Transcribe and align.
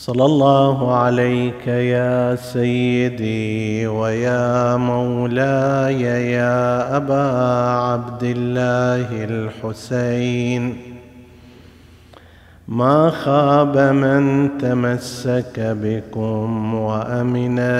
صلى 0.00 0.24
الله 0.24 0.94
عليك 0.94 1.66
يا 1.66 2.34
سيدي 2.36 3.86
ويا 3.86 4.76
مولاي 4.76 6.02
يا 6.32 6.96
أبا 6.96 7.26
عبد 7.92 8.22
الله 8.22 9.24
الحسين. 9.24 10.76
ما 12.68 13.10
خاب 13.10 13.78
من 13.78 14.48
تمسك 14.58 15.56
بكم 15.56 16.74
وامنا 16.74 17.76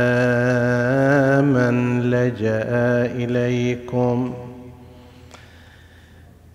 من 1.40 2.02
لجأ 2.10 2.68
إليكم. 3.16 4.34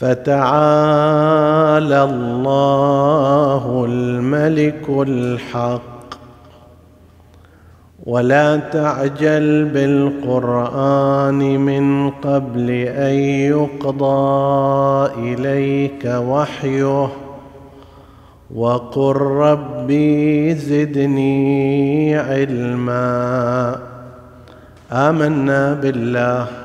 فتعالى 0.00 2.04
الله 2.04 3.84
الملك 3.88 4.88
الحق. 4.88 5.80
ولا 8.06 8.56
تعجل 8.56 9.64
بالقرآن 9.64 11.60
من 11.60 12.10
قبل 12.10 12.70
أن 12.70 13.14
يقضى 13.54 15.10
إليك 15.18 16.04
وحيه. 16.04 17.08
وقل 18.54 19.16
ربي 19.16 20.54
زدني 20.54 22.16
علما. 22.16 23.76
آمنا 24.92 25.74
بالله. 25.74 26.59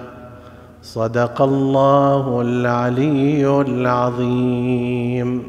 صدق 0.96 1.42
الله 1.42 2.42
العلي 2.42 3.62
العظيم. 3.62 5.44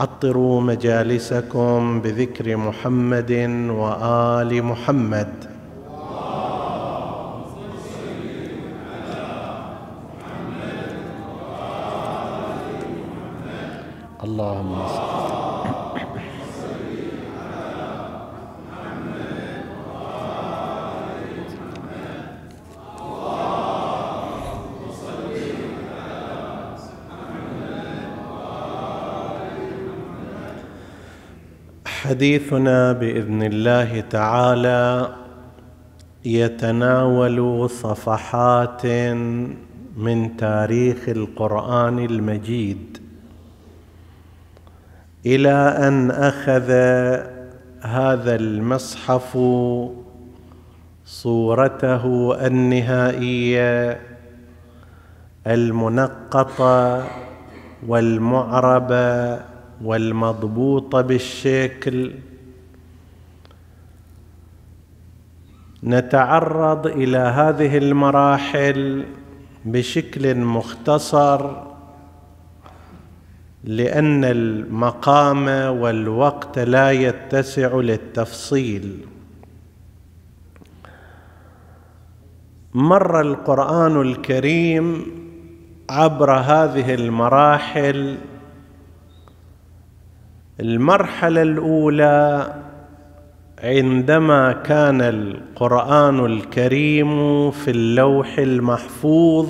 عطروا 0.00 0.60
مجالسكم 0.60 2.00
بذكر 2.00 2.56
محمد 2.56 3.32
وآل 3.70 4.62
محمد. 4.62 5.28
حديثنا 32.10 32.92
بإذن 32.92 33.42
الله 33.42 34.00
تعالى 34.00 35.08
يتناول 36.24 37.70
صفحات 37.70 38.86
من 39.96 40.36
تاريخ 40.36 41.08
القرآن 41.08 41.98
المجيد 41.98 42.98
إلى 45.26 45.54
أن 45.78 46.10
أخذ 46.10 46.70
هذا 47.80 48.34
المصحف 48.34 49.38
صورته 51.04 52.34
النهائية 52.46 54.00
المنقطة 55.46 57.04
والمعربة 57.86 59.49
والمضبوطه 59.84 61.00
بالشكل. 61.00 62.12
نتعرض 65.84 66.86
إلى 66.86 67.18
هذه 67.18 67.78
المراحل 67.78 69.04
بشكل 69.64 70.34
مختصر 70.34 71.50
لأن 73.64 74.24
المقام 74.24 75.48
والوقت 75.80 76.58
لا 76.58 76.90
يتسع 76.90 77.74
للتفصيل. 77.74 79.06
مر 82.74 83.20
القرآن 83.20 84.00
الكريم 84.00 85.06
عبر 85.90 86.32
هذه 86.32 86.94
المراحل 86.94 88.18
المرحلة 90.60 91.42
الأولى 91.42 92.54
عندما 93.62 94.52
كان 94.52 95.00
القرآن 95.00 96.24
الكريم 96.24 97.50
في 97.50 97.70
اللوح 97.70 98.38
المحفوظ 98.38 99.48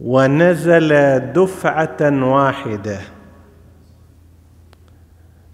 ونزل 0.00 1.18
دفعة 1.32 2.24
واحدة. 2.34 3.00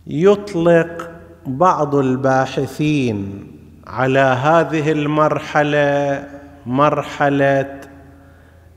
يطلق 0.07 1.11
بعض 1.47 1.95
الباحثين 1.95 3.47
على 3.87 4.19
هذه 4.19 4.93
المرحلة 4.93 6.25
مرحلة 6.67 7.81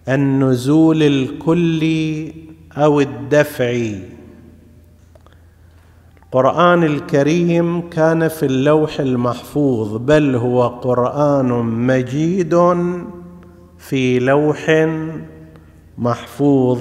النزول 0.10 1.04
الكلي 1.04 2.34
أو 2.78 3.02
الدفعي 3.02 4.16
القرآن 6.24 6.84
الكريم 6.84 7.90
كان 7.90 8.28
في 8.28 8.46
اللوح 8.46 9.00
المحفوظ 9.00 9.98
بل 9.98 10.36
هو 10.36 10.68
قرآن 10.68 11.46
مجيد 11.88 12.56
في 13.78 14.20
لوح 14.20 14.88
محفوظ. 15.98 16.80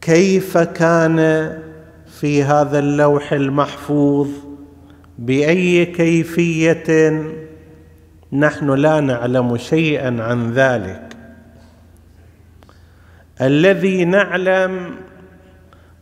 كيف 0.00 0.58
كان 0.58 1.18
في 2.20 2.42
هذا 2.42 2.78
اللوح 2.78 3.32
المحفوظ؟ 3.32 4.28
بأي 5.18 5.86
كيفية؟ 5.86 7.22
نحن 8.32 8.70
لا 8.70 9.00
نعلم 9.00 9.56
شيئا 9.56 10.22
عن 10.22 10.52
ذلك. 10.52 11.09
الذي 13.40 14.04
نعلم 14.04 14.94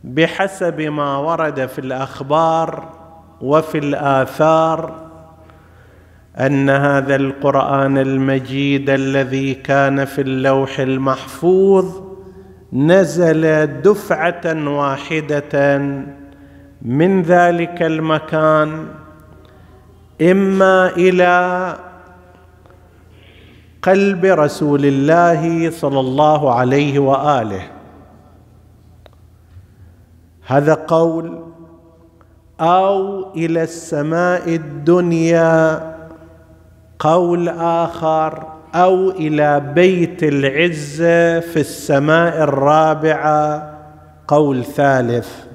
بحسب 0.03 0.81
ما 0.81 1.17
ورد 1.17 1.65
في 1.65 1.79
الأخبار 1.79 2.89
وفي 3.41 3.77
الآثار 3.77 5.09
أن 6.39 6.69
هذا 6.69 7.15
القرآن 7.15 7.97
المجيد 7.97 8.89
الذي 8.89 9.53
كان 9.53 10.05
في 10.05 10.21
اللوح 10.21 10.79
المحفوظ 10.79 12.01
نزل 12.73 13.67
دفعة 13.81 14.69
واحدة 14.69 15.77
من 16.81 17.21
ذلك 17.21 17.81
المكان 17.81 18.85
إما 20.21 20.89
إلى 20.89 21.75
قلب 23.89 24.25
رسول 24.25 24.85
الله 24.85 25.69
صلى 25.69 25.99
الله 25.99 26.53
عليه 26.53 26.99
وآله. 26.99 27.61
هذا 30.45 30.73
قول 30.73 31.43
أو 32.61 33.33
إلى 33.33 33.63
السماء 33.63 34.55
الدنيا 34.55 35.81
قول 36.99 37.49
آخر 37.49 38.47
أو 38.75 39.09
إلى 39.09 39.59
بيت 39.59 40.23
العزة 40.23 41.39
في 41.39 41.59
السماء 41.59 42.43
الرابعة 42.43 43.73
قول 44.27 44.65
ثالث. 44.65 45.48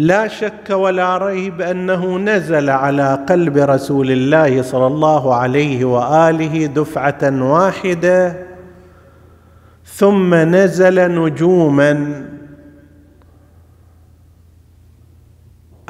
لا 0.00 0.28
شك 0.28 0.70
ولا 0.70 1.18
ريب 1.18 1.60
أنه 1.60 2.18
نزل 2.18 2.70
على 2.70 3.24
قلب 3.28 3.56
رسول 3.56 4.10
الله 4.10 4.62
صلى 4.62 4.86
الله 4.86 5.34
عليه 5.34 5.84
وآله 5.84 6.66
دفعة 6.66 7.42
واحدة 7.42 8.46
ثم 9.84 10.34
نزل 10.34 11.20
نجوما. 11.20 12.24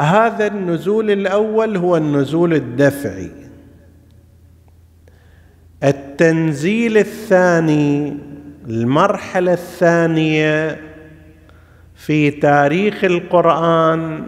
هذا 0.01 0.47
النزول 0.47 1.11
الأول 1.11 1.77
هو 1.77 1.97
النزول 1.97 2.55
الدفعي. 2.55 3.31
التنزيل 5.85 6.99
الثاني 6.99 8.17
المرحلة 8.69 9.53
الثانية 9.53 10.90
في 12.01 12.31
تاريخ 12.31 13.05
القرآن 13.05 14.27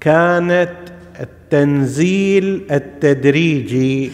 كانت 0.00 0.72
التنزيل 1.20 2.66
التدريجي. 2.70 4.12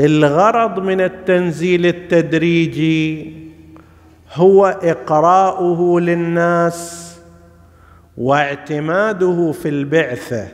الغرض 0.00 0.78
من 0.78 1.00
التنزيل 1.00 1.86
التدريجي 1.86 3.32
هو 4.34 4.66
إقراؤه 4.82 6.00
للناس 6.00 7.12
واعتماده 8.18 9.52
في 9.52 9.68
البعثة. 9.68 10.48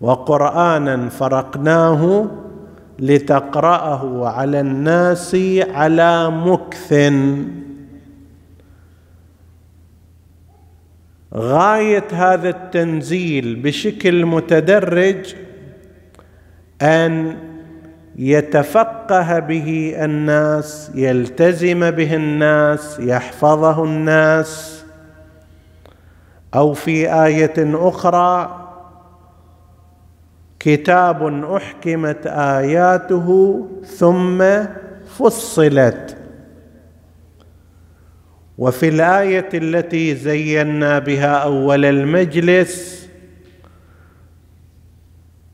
وقرآنا 0.00 1.08
فرقناه 1.08 2.30
لتقرأه 2.98 4.28
على 4.28 4.60
الناس 4.60 5.36
على 5.70 6.30
مكث. 6.30 7.12
غاية 11.34 12.04
هذا 12.12 12.48
التنزيل 12.48 13.56
بشكل 13.56 14.26
متدرج 14.26 15.34
أن 16.82 17.36
يتفقه 18.16 19.38
به 19.38 19.94
الناس 19.98 20.90
يلتزم 20.94 21.90
به 21.90 22.14
الناس 22.14 22.98
يحفظه 23.00 23.84
الناس. 23.84 24.84
أو 26.54 26.72
في 26.72 27.24
آية 27.24 27.54
أخرى 27.88 28.58
كتاب 30.60 31.44
أحكمت 31.44 32.26
آياته 32.26 33.58
ثم 33.84 34.44
فصلت. 35.18 36.16
وفي 38.58 38.88
الآية 38.88 39.48
التي 39.54 40.14
زينا 40.14 40.98
بها 40.98 41.34
أول 41.34 41.84
المجلس 41.84 43.02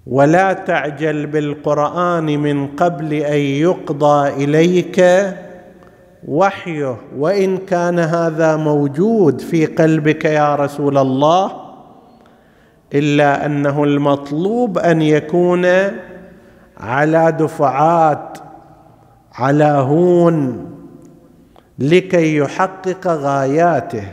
ولا 0.06 0.52
تعجل 0.52 1.26
بالقرآن 1.26 2.24
من 2.24 2.66
قبل 2.66 3.14
أن 3.14 3.38
يقضى 3.38 4.28
إليك 4.44 5.04
وحيه 6.28 6.96
وإن 7.16 7.58
كان 7.58 7.98
هذا 7.98 8.56
موجود 8.56 9.40
في 9.40 9.66
قلبك 9.66 10.24
يا 10.24 10.54
رسول 10.54 10.98
الله 10.98 11.52
إلا 12.94 13.46
أنه 13.46 13.84
المطلوب 13.84 14.78
أن 14.78 15.02
يكون 15.02 15.66
على 16.76 17.36
دفعات 17.38 18.38
على 19.34 19.64
هون. 19.64 20.66
لكي 21.78 22.36
يحقق 22.36 23.06
غاياته. 23.06 24.04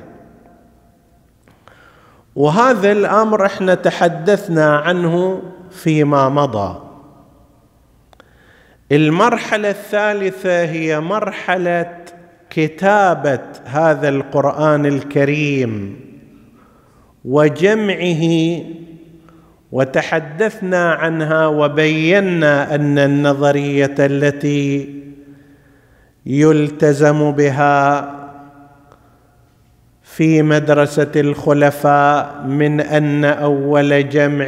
وهذا 2.35 2.91
الأمر 2.91 3.45
إحنا 3.45 3.75
تحدثنا 3.75 4.77
عنه 4.77 5.41
فيما 5.71 6.29
مضى. 6.29 6.81
المرحلة 8.91 9.69
الثالثة 9.69 10.63
هي 10.63 10.99
مرحلة 10.99 11.95
كتابة 12.49 13.39
هذا 13.65 14.09
القرآن 14.09 14.85
الكريم 14.85 15.99
وجمعه 17.25 18.23
وتحدثنا 19.71 20.91
عنها 20.93 21.47
وبينا 21.47 22.75
أن 22.75 22.99
النظرية 22.99 23.95
التي 23.99 24.89
يلتزم 26.25 27.31
بها 27.31 28.11
في 30.03 30.41
مدرسة 30.41 31.11
الخلفاء 31.15 32.43
من 32.47 32.81
أن 32.81 33.25
أول 33.25 34.09
جمع 34.09 34.45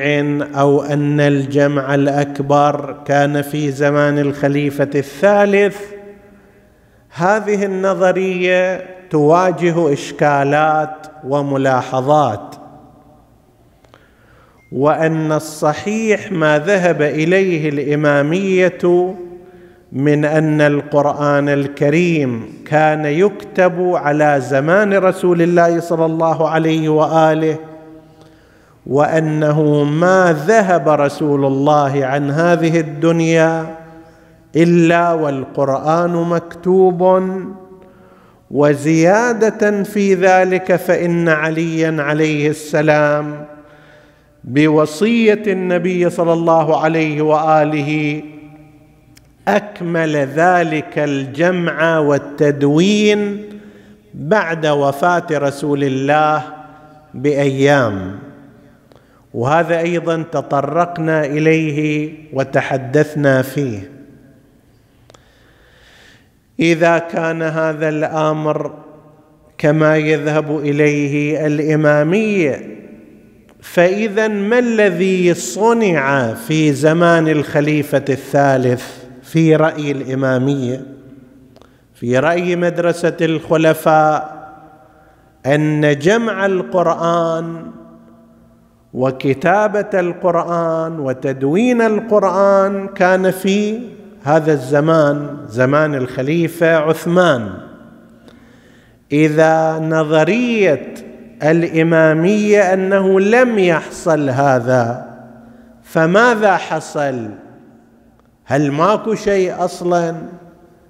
أو 0.60 0.82
أن 0.82 1.20
الجمع 1.20 1.96
الأكبر 1.96 2.98
كان 3.06 3.42
في 3.42 3.72
زمان 3.72 4.20
الخليفة 4.20 4.90
الثالث. 4.96 5.78
هذه 7.10 7.66
النظرية 7.66 8.86
تواجه 9.10 9.94
إشكالات 9.94 11.08
وملاحظات 11.28 12.56
وأن 14.72 15.32
الصحيح 15.32 16.32
ما 16.32 16.60
ذهب 16.60 17.02
إليه 17.02 17.70
الإمامية 17.70 18.80
من 19.92 20.26
أن 20.26 20.62
القرآن 20.62 21.50
الكريم 21.50 22.54
كان 22.66 23.06
يكتب 23.06 23.92
على 23.94 24.36
زمان 24.42 24.94
رسول 24.94 25.42
الله 25.42 25.80
صلى 25.80 26.06
الله 26.06 26.50
عليه 26.50 26.90
وآله 26.90 27.58
وأنه 28.88 29.84
ما 29.84 30.36
ذهب 30.48 30.90
رسول 30.90 31.46
الله 31.46 32.06
عن 32.06 32.32
هذه 32.32 32.80
الدنيا 32.80 33.76
إلا 34.56 35.14
والقرآن 35.14 36.12
مكتوب 36.14 37.22
وزيادة 38.52 39.84
في 39.84 40.14
ذلك 40.14 40.76
فإن 40.76 41.30
عليا 41.30 42.04
عليه 42.04 42.50
السلام 42.50 43.46
بوصية 44.44 45.44
النبي 45.48 46.10
صلى 46.10 46.34
الله 46.34 46.82
عليه 46.84 47.22
وآله 47.22 48.22
أكمل 49.48 50.16
ذلك 50.16 51.00
الجمع 51.00 52.00
والتدوين 52.00 53.44
بعد 54.14 54.66
وفاة 54.66 55.28
رسول 55.32 55.84
الله 55.84 56.44
بأيام. 57.14 58.20
وهذا 59.34 59.80
أيضا 59.80 60.24
تطرقنا 60.32 61.26
إليه 61.26 62.14
وتحدثنا 62.34 63.42
فيه. 63.42 63.92
إذا 66.60 66.98
كان 66.98 67.42
هذا 67.42 67.90
الأمر 67.90 68.74
كما 69.58 69.98
يذهب 69.98 70.60
إليه 70.60 71.48
الاماميه 71.48 72.78
فاذا 73.62 74.28
ما 74.28 74.60
الذي 74.60 75.34
صنع 75.34 76.34
في 76.34 76.74
زمان 76.74 77.28
الخليفة 77.28 78.06
الثالث؟ 78.10 79.07
في 79.32 79.56
رأي 79.56 79.92
الإمامية 79.92 80.86
في 81.94 82.20
رأي 82.20 82.56
مدرسة 82.56 83.18
الخلفاء 83.22 84.38
أن 85.46 86.00
جمع 86.00 86.46
القرآن 86.46 87.72
وكتابة 88.94 90.00
القرآن 90.00 91.00
وتدوين 91.00 91.82
القرآن 91.82 92.88
كان 92.88 93.32
في 93.32 93.80
هذا 94.24 94.54
الزمان 94.54 95.38
زمان 95.48 95.96
الخليفة 95.96 96.78
عثمان. 96.78 97.50
إذا 99.12 99.80
نظرية 99.80 100.94
الإمامية 101.44 102.74
أنه 102.74 103.20
لم 103.20 103.60
يحصل 103.60 104.30
هذا 104.30 105.08
فماذا 105.84 106.58
حصل؟ 106.58 107.30
هل 108.50 108.72
ماكو 108.72 109.16
شيء 109.16 109.66
أصلا؟ 109.66 110.16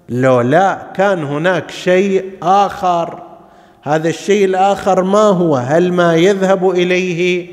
لو 0.08 0.40
لا 0.40 0.78
كان 0.94 1.24
هناك 1.24 1.70
شيء 1.70 2.24
آخر. 2.42 3.22
هذا 3.82 4.08
الشيء 4.08 4.44
الآخر 4.44 5.02
ما 5.02 5.18
هو؟ 5.18 5.56
هل 5.56 5.92
ما 5.92 6.14
يذهب 6.14 6.70
إليه 6.70 7.48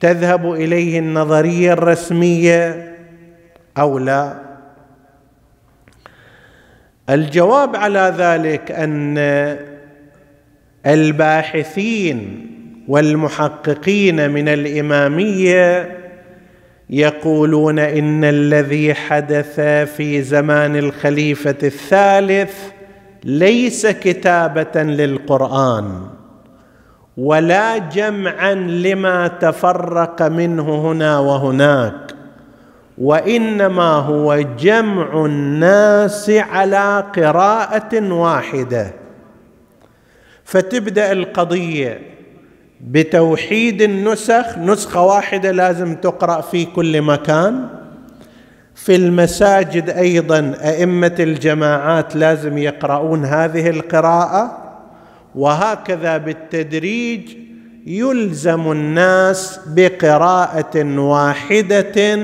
تذهب 0.00 0.52
إليه 0.52 0.98
النظرية 0.98 1.72
الرسمية 1.72 2.94
أو 3.78 3.98
لا؟ 3.98 4.34
الجواب 7.10 7.76
على 7.76 8.14
ذلك 8.18 8.70
أن 8.70 9.18
الباحثين 10.86 12.48
والمحققين 12.88 14.30
من 14.30 14.48
الإمامية 14.48 16.01
يقولون 16.92 17.78
إن 17.78 18.24
الذي 18.24 18.94
حدث 18.94 19.60
في 19.96 20.22
زمان 20.22 20.76
الخليفة 20.76 21.56
الثالث 21.62 22.54
ليس 23.24 23.86
كتابة 23.86 24.82
للقرآن 24.82 26.00
ولا 27.16 27.78
جمعا 27.78 28.54
لما 28.54 29.28
تفرق 29.28 30.22
منه 30.22 30.90
هنا 30.92 31.18
وهناك 31.18 32.14
وإنما 32.98 33.92
هو 33.92 34.36
جمع 34.58 35.26
الناس 35.26 36.30
على 36.30 37.04
قراءة 37.16 38.12
واحدة. 38.12 38.92
فتبدأ 40.44 41.12
القضية 41.12 42.11
بتوحيد 42.82 43.82
النسخ 43.82 44.58
نسخة 44.58 45.02
واحدة 45.02 45.50
لازم 45.50 45.94
تقرأ 45.94 46.40
في 46.40 46.64
كل 46.64 47.02
مكان. 47.02 47.68
في 48.74 48.96
المساجد 48.96 49.90
أيضا 49.90 50.54
أئمة 50.64 51.14
الجماعات 51.20 52.16
لازم 52.16 52.58
يقرؤون 52.58 53.24
هذه 53.24 53.70
القراءة. 53.70 54.58
وهكذا 55.34 56.16
بالتدريج 56.16 57.36
يلزم 57.86 58.72
الناس 58.72 59.60
بقراءة 59.66 60.98
واحدة 60.98 62.18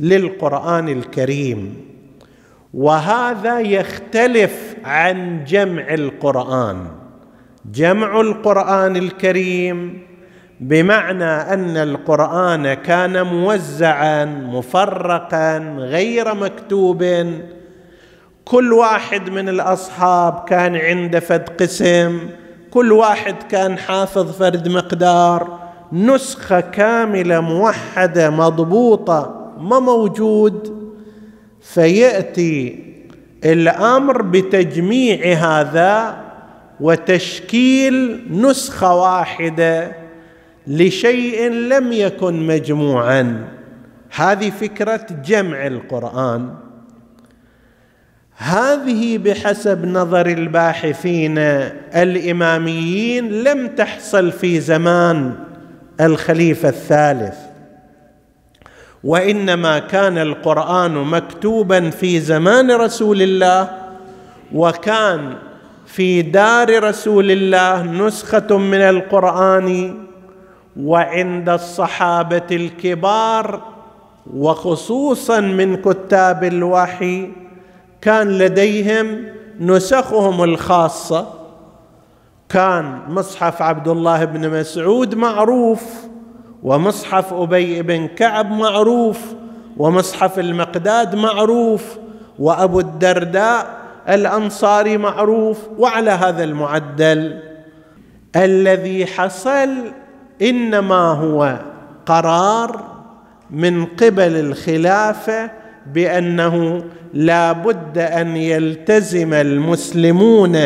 للقرآن 0.00 0.88
الكريم. 0.88 1.74
وهذا 2.74 3.60
يختلف 3.60 4.74
عن 4.84 5.44
جمع 5.44 5.94
القرآن. 5.94 6.99
جمع 7.72 8.20
القرآن 8.20 8.96
الكريم 8.96 10.02
بمعنى 10.60 11.24
أن 11.24 11.76
القرآن 11.76 12.74
كان 12.74 13.22
موزعا 13.22 14.24
مفرقا 14.24 15.58
غير 15.78 16.34
مكتوب 16.34 17.04
كل 18.44 18.72
واحد 18.72 19.30
من 19.30 19.48
الأصحاب 19.48 20.44
كان 20.48 20.76
عنده 20.76 21.20
فد 21.20 21.48
قسم 21.48 22.18
كل 22.70 22.92
واحد 22.92 23.34
كان 23.42 23.78
حافظ 23.78 24.38
فرد 24.38 24.68
مقدار. 24.68 25.58
نسخة 25.92 26.60
كاملة 26.60 27.40
موحدة 27.40 28.30
مضبوطة 28.30 29.52
ما 29.60 29.80
موجود. 29.80 30.80
فيأتي 31.60 32.84
الأمر 33.44 34.22
بتجميع 34.22 35.32
هذا 35.32 36.16
وتشكيل 36.80 38.24
نسخة 38.30 38.94
واحدة 38.94 39.92
لشيء 40.66 41.50
لم 41.50 41.92
يكن 41.92 42.46
مجموعا. 42.46 43.44
هذه 44.14 44.50
فكرة 44.50 45.06
جمع 45.24 45.66
القرآن. 45.66 46.54
هذه 48.36 49.18
بحسب 49.18 49.84
نظر 49.84 50.26
الباحثين 50.26 51.38
الإماميين 51.94 53.42
لم 53.42 53.66
تحصل 53.68 54.32
في 54.32 54.60
زمان 54.60 55.34
الخليفة 56.00 56.68
الثالث. 56.68 57.36
وإنما 59.04 59.78
كان 59.78 60.18
القرآن 60.18 60.94
مكتوبا 60.94 61.90
في 61.90 62.20
زمان 62.20 62.70
رسول 62.70 63.22
الله 63.22 63.68
وكان 64.54 65.34
في 65.92 66.22
دار 66.22 66.84
رسول 66.84 67.30
الله 67.30 67.82
نسخة 67.82 68.58
من 68.58 68.80
القرآن 68.80 69.94
وعند 70.80 71.48
الصحابة 71.48 72.46
الكبار 72.52 73.60
وخصوصا 74.34 75.40
من 75.40 75.76
كتاب 75.76 76.44
الوحي 76.44 77.30
كان 78.02 78.28
لديهم 78.38 79.24
نسخهم 79.60 80.44
الخاصة. 80.44 81.26
كان 82.48 82.98
مصحف 83.08 83.62
عبد 83.62 83.88
الله 83.88 84.24
بن 84.24 84.60
مسعود 84.60 85.14
معروف 85.14 85.82
ومصحف 86.62 87.32
أبي 87.32 87.82
بن 87.82 88.06
كعب 88.06 88.50
معروف 88.50 89.18
ومصحف 89.76 90.38
المقداد 90.38 91.14
معروف 91.14 91.98
وأبو 92.38 92.80
الدرداء 92.80 93.79
الانصاري 94.08 94.96
معروف 94.96 95.58
وعلى 95.78 96.10
هذا 96.10 96.44
المعدل. 96.44 97.40
الذي 98.36 99.06
حصل 99.06 99.68
إنما 100.42 101.12
هو 101.12 101.58
قرار 102.06 102.84
من 103.50 103.86
قبل 103.86 104.36
الخلافة 104.36 105.50
بأنه 105.86 106.84
لا 107.14 107.52
بد 107.52 107.98
أن 107.98 108.36
يلتزم 108.36 109.34
المسلمون 109.34 110.58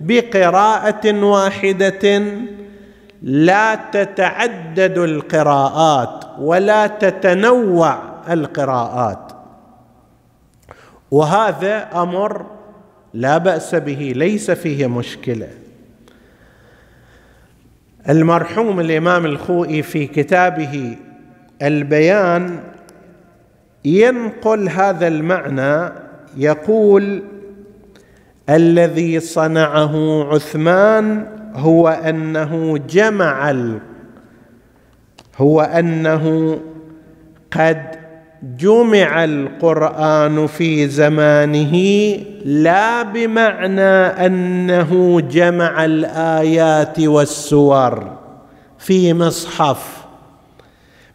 بقراءة 0.00 1.24
واحدة 1.24 2.22
لا 3.22 3.74
تتعدد 3.74 4.98
القراءات 4.98 6.24
ولا 6.38 6.86
تتنوع 6.86 7.98
القراءات. 8.30 9.32
وهذا 11.10 11.88
أمر 11.94 12.46
لا 13.14 13.38
بأس 13.38 13.74
به 13.74 14.12
ليس 14.16 14.50
فيه 14.50 14.86
مشكلة. 14.86 15.48
المرحوم 18.08 18.80
الإمام 18.80 19.26
الخوئي 19.26 19.82
في 19.82 20.06
كتابه 20.06 20.96
البيان 21.62 22.60
ينقل 23.84 24.68
هذا 24.68 25.08
المعنى 25.08 25.92
يقول 26.36 27.22
الذي 28.48 29.20
صنعه 29.20 30.24
عثمان 30.34 31.26
هو 31.54 31.88
أنه 31.88 32.78
جمع 32.78 33.54
هو 35.38 35.60
أنه 35.60 36.58
قد 37.50 37.95
جمع 38.54 39.24
القرآن 39.24 40.46
في 40.46 40.88
زمانه 40.88 41.76
لا 42.44 43.02
بمعنى 43.02 44.26
أنه 44.26 45.20
جمع 45.20 45.84
الآيات 45.84 47.00
والسور 47.00 48.16
في 48.78 49.14
مصحف 49.14 50.04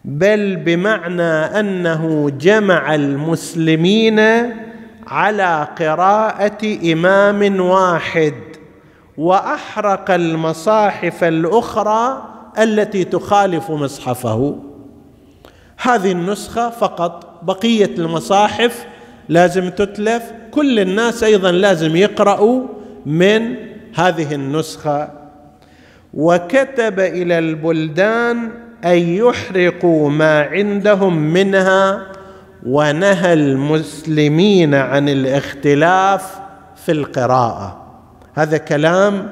بل 0.06 0.56
بمعنى 0.56 1.60
أنه 1.60 2.30
جمع 2.30 2.96
المسلمين 2.96 4.20
على 5.08 5.68
قراءة 5.80 6.92
إمام 6.94 7.60
واحد 7.62 8.34
وأحرق 9.18 10.12
المصاحف 10.12 11.24
الأخرى 11.24 12.24
التي 12.60 13.04
تخالف 13.04 13.72
مصحفه. 13.72 14.71
هذه 15.82 16.12
النسخة 16.12 16.70
فقط. 16.70 17.40
بقية 17.44 17.90
المصاحف 17.98 18.86
لازم 19.30 19.70
تتلف. 19.70 20.24
كل 20.52 20.80
الناس 20.80 21.24
أيضا 21.24 21.52
لازم 21.52 21.96
يقرأوا 21.96 22.64
من 23.06 23.56
هذه 23.96 24.36
النسخة. 24.36 25.10
وكتب 26.14 27.00
إلى 27.00 27.40
البلدان 27.40 28.52
أن 28.86 28.98
يحرقوا 28.98 30.10
ما 30.10 30.42
عندهم 30.42 31.18
منها 31.18 32.08
ونهى 32.66 33.34
المسلمين 33.34 34.76
عن 34.76 35.10
الاختلاف 35.10 36.40
في 36.86 36.92
القراءة. 36.92 37.78
هذا 38.34 38.58
كلام 38.58 39.32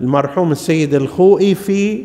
المرحوم 0.00 0.52
السيد 0.52 0.94
الخوئي 0.94 1.54
في 1.54 2.04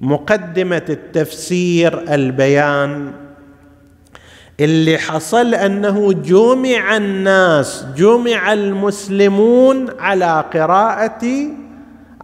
مقدمة 0.00 0.82
التفسير 0.88 2.14
البيان 2.14 3.12
اللي 4.60 4.98
حصل 4.98 5.54
أنه 5.54 6.12
جمع 6.12 6.96
الناس 6.96 7.84
جمع 7.96 8.52
المسلمون 8.52 9.86
على 9.98 10.44
قراءة 10.54 11.24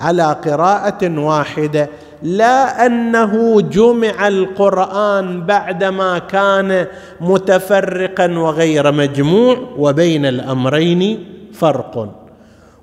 على 0.01 0.37
قراءة 0.45 1.19
واحدة. 1.19 1.89
لا 2.23 2.87
أنه 2.87 3.61
جمع 3.61 4.29
القرآن 4.29 5.47
بعدما 5.47 6.19
كان 6.19 6.87
متفرقا 7.21 8.39
وغير 8.39 8.93
مجموع 8.93 9.57
وبين 9.77 10.27
الأمرين 10.27 11.25
فرق. 11.53 12.25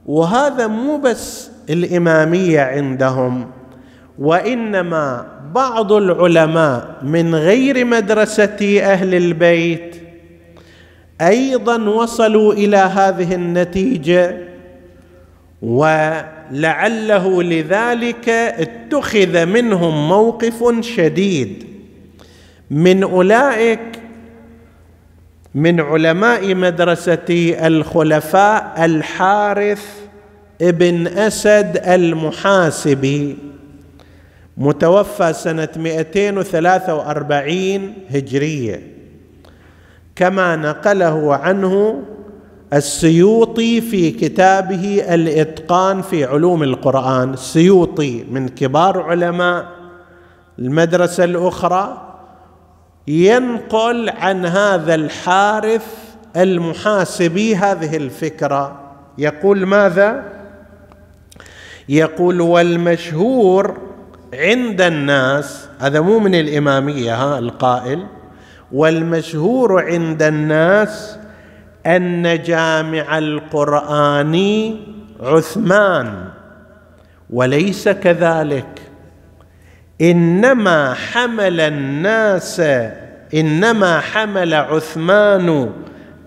وهذا 0.06 0.68
مو 0.68 0.98
بس 0.98 1.50
الإمامية 1.70 2.62
عندهم. 2.62 3.61
وإنما 4.22 5.26
بعض 5.56 5.92
العلماء 5.92 7.00
من 7.04 7.36
غير 7.36 7.86
مدرسة 7.86 8.80
أهل 8.82 9.16
البيت 9.16 9.96
أيضا 11.22 11.90
وصلوا 11.90 12.54
إلى 12.54 12.78
هذه 12.78 13.36
النتيجة 13.36 14.38
ولعله 15.62 17.44
لذلك 17.44 18.30
اتخذ 18.30 19.46
منهم 19.46 20.10
موقف 20.10 20.64
شديد. 20.80 21.64
من 22.72 23.04
أولئك 23.04 24.02
من 25.56 25.80
علماء 25.80 26.56
مدرسة 26.56 27.56
الخلفاء 27.68 28.86
الحارث 28.86 29.86
ابن 30.62 31.08
أسد 31.08 31.82
المحاسبي. 31.88 33.52
متوفى 34.58 35.34
سنة 35.34 35.70
243 35.76 37.94
هجرية. 38.10 38.92
كما 40.16 40.56
نقله 40.56 41.36
عنه 41.36 42.04
السيوطي 42.74 43.82
في 43.82 44.12
كتابه 44.12 45.04
الإتقان 45.14 46.02
في 46.02 46.26
علوم 46.26 46.64
القرآن. 46.64 47.34
السيوطي 47.34 48.24
من 48.24 48.50
كبار 48.50 49.02
علماء. 49.02 49.66
المدرسة 50.60 51.24
الأخرى. 51.24 52.08
ينقل 53.08 54.10
عن 54.10 54.46
هذا 54.46 54.96
الحارث 54.96 55.86
المحاسبي 56.36 57.56
هذه 57.56 57.98
الفكرة. 57.98 58.80
يقول 59.18 59.66
ماذا؟ 59.66 60.24
يقول 61.90 62.42
والمشهور 62.42 63.91
عند 64.34 64.82
الناس 64.82 65.68
هذا 65.80 66.00
مو 66.00 66.20
من 66.20 66.36
الإمامية 66.36 67.16
ها 67.16 67.40
القائل. 67.40 68.06
والمشهور 68.72 69.86
عند 69.86 70.24
الناس 70.24 71.18
أن 71.86 72.42
جامع 72.44 73.18
القرآن 73.18 74.76
عثمان. 75.20 76.28
وليس 77.30 77.90
كذلك. 77.90 78.82
إنما 80.02 80.94
حمل 80.94 81.60
الناس 81.62 82.60
إنما 83.34 84.00
حمل 84.00 84.54
عثمان 84.54 85.70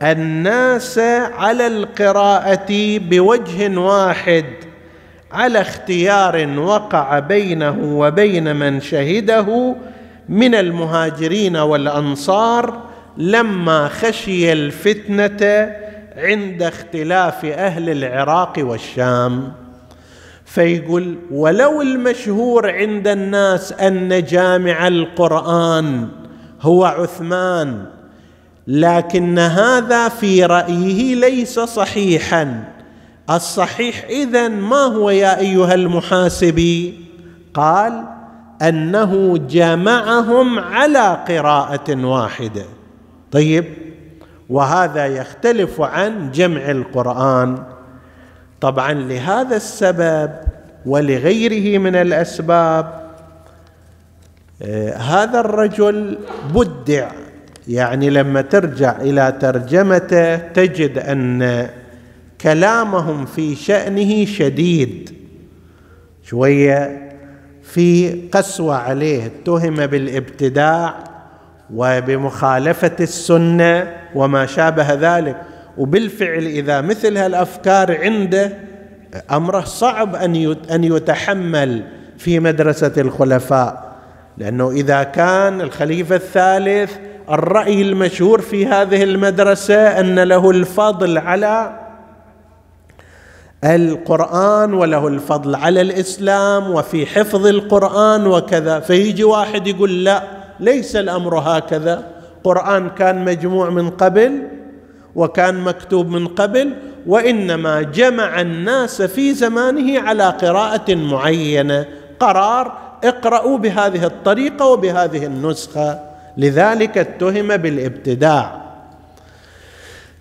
الناس 0.03 0.99
على 1.39 1.67
القراءة 1.67 2.99
بوجه 2.99 3.79
واحد. 3.79 4.45
على 5.35 5.61
اختيار 5.61 6.59
وقع 6.59 7.19
بينه 7.19 7.79
وبين 7.83 8.57
من 8.57 8.81
شهده 8.81 9.77
من 10.29 10.55
المهاجرين 10.55 11.57
والأنصار 11.57 12.83
لما 13.17 13.89
خشي 13.89 14.53
الفتنة 14.53 15.71
عند 16.17 16.63
اختلاف 16.63 17.45
أهل 17.45 17.91
العراق 17.91 18.53
والشام. 18.59 19.53
فيقول 20.45 21.17
ولو 21.31 21.83
المشهور 21.83 22.71
عند 22.71 23.09
الناس 23.09 23.73
أن 23.73 24.25
جامع 24.25 24.89
القرآن 24.89 26.09
هو 26.61 26.85
عثمان 26.85 27.85
لكن 28.67 29.39
هذا 29.39 30.09
في 30.09 30.45
رأيه 30.45 31.15
ليس 31.15 31.61
صحيحا. 31.61 32.74
الصحيح 33.31 34.05
اذا 34.09 34.49
ما 34.49 34.77
هو 34.77 35.11
يا 35.11 35.39
أيها 35.39 35.75
المحاسبي 35.75 37.01
قال 37.55 38.05
أنه 38.63 39.39
جمعهم 39.39 40.59
على 40.59 41.25
قراءة 41.29 42.05
واحدة. 42.05 42.65
طيب 43.33 43.65
وهذا 44.51 45.07
يختلف 45.07 45.81
عن 45.81 46.31
جمع 46.31 46.71
القرآن. 46.71 47.63
طبعا 48.61 48.93
لهذا 48.93 49.57
السبب 49.57 50.31
ولغيره 50.87 51.79
من 51.79 51.97
الأسباب 51.97 53.05
آه، 54.63 54.97
هذا 54.97 55.41
الرجل 55.41 56.19
بدع. 56.55 57.11
يعني 57.69 58.11
لما 58.11 58.41
ترجع 58.41 58.97
إلى 59.01 59.35
ترجمته 59.41 60.37
تجد 60.37 60.99
أن 60.99 61.69
كلامهم 62.45 63.27
في 63.27 63.55
شأنه 63.55 64.25
شديد. 64.25 65.15
شوية 66.23 67.11
في 67.63 68.11
قسوة 68.33 68.77
عليه 68.77 69.27
اتهم 69.27 69.87
بالابتداع 69.87 70.95
وبمخالفة 71.75 72.97
السنة 73.01 73.93
وما 74.15 74.47
شابه 74.47 74.95
ذلك. 74.95 75.37
وبالفعل 75.79 76.45
إذا 76.45 76.81
مثل 76.81 77.17
هالأفكار 77.17 78.01
عنده 78.01 78.53
أمره 79.31 79.61
صعب 79.61 80.15
أن 80.71 80.85
يتحمل 80.85 81.85
في 82.19 82.41
مدرسة 82.41 82.93
الخلفاء. 82.99 83.95
لأنه 84.39 84.71
إذا 84.71 85.03
كان 85.03 85.61
الخليفة 85.61 86.17
الثالث 86.17 86.93
الرأي 87.31 87.83
المشهور 87.83 88.41
في 88.41 88.67
هذه 88.67 89.03
المدرسة 89.03 90.01
أن 90.01 90.19
له 90.19 90.51
الفضل 90.51 91.19
على 91.19 91.84
القرآن 93.65 94.75
وله 94.75 95.09
الفضل 95.09 95.55
على 95.55 95.81
الإسلام 95.81 96.71
وفي 96.71 97.07
حفظ 97.07 97.47
القرآن 97.47 98.27
وكذا. 98.27 98.81
فيجي 98.81 99.25
واحد 99.25 99.67
يقول 99.67 100.05
لا 100.05 100.23
ليس 100.61 100.97
الأمر 100.97 101.39
هكذا. 101.39 102.07
قرآن 102.45 102.91
كان 102.91 103.25
مجموع 103.25 103.71
من 103.71 103.91
قبل 103.91 104.43
وكان 105.15 105.61
مكتوب 105.61 106.09
من 106.09 106.27
قبل 106.27 106.73
وإنما 107.07 107.83
جمع 107.83 108.41
الناس 108.41 109.03
في 109.03 109.35
زمانه 109.35 110.01
على 110.01 110.29
قراءة 110.29 110.95
معينة. 110.95 111.87
قرار 112.21 112.79
اقرأوا 113.05 113.59
بهذه 113.59 114.05
الطريقة 114.05 114.67
وبهذه 114.67 115.27
النسخة. 115.27 116.01
لذلك 116.37 116.99
اتهم 116.99 117.57
بالابتداع. 117.57 118.63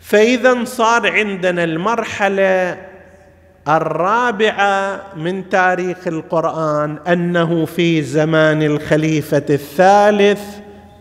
فإذا 0.02 0.64
صار 0.64 1.12
عندنا 1.12 1.64
المرحلة 1.64 2.78
الرابعة 3.68 5.02
من 5.18 5.50
تاريخ 5.50 6.08
القرآن 6.08 6.98
أنه 7.08 7.66
في 7.66 8.02
زمان 8.02 8.64
الخليفة 8.64 9.46
الثالث 9.50 10.42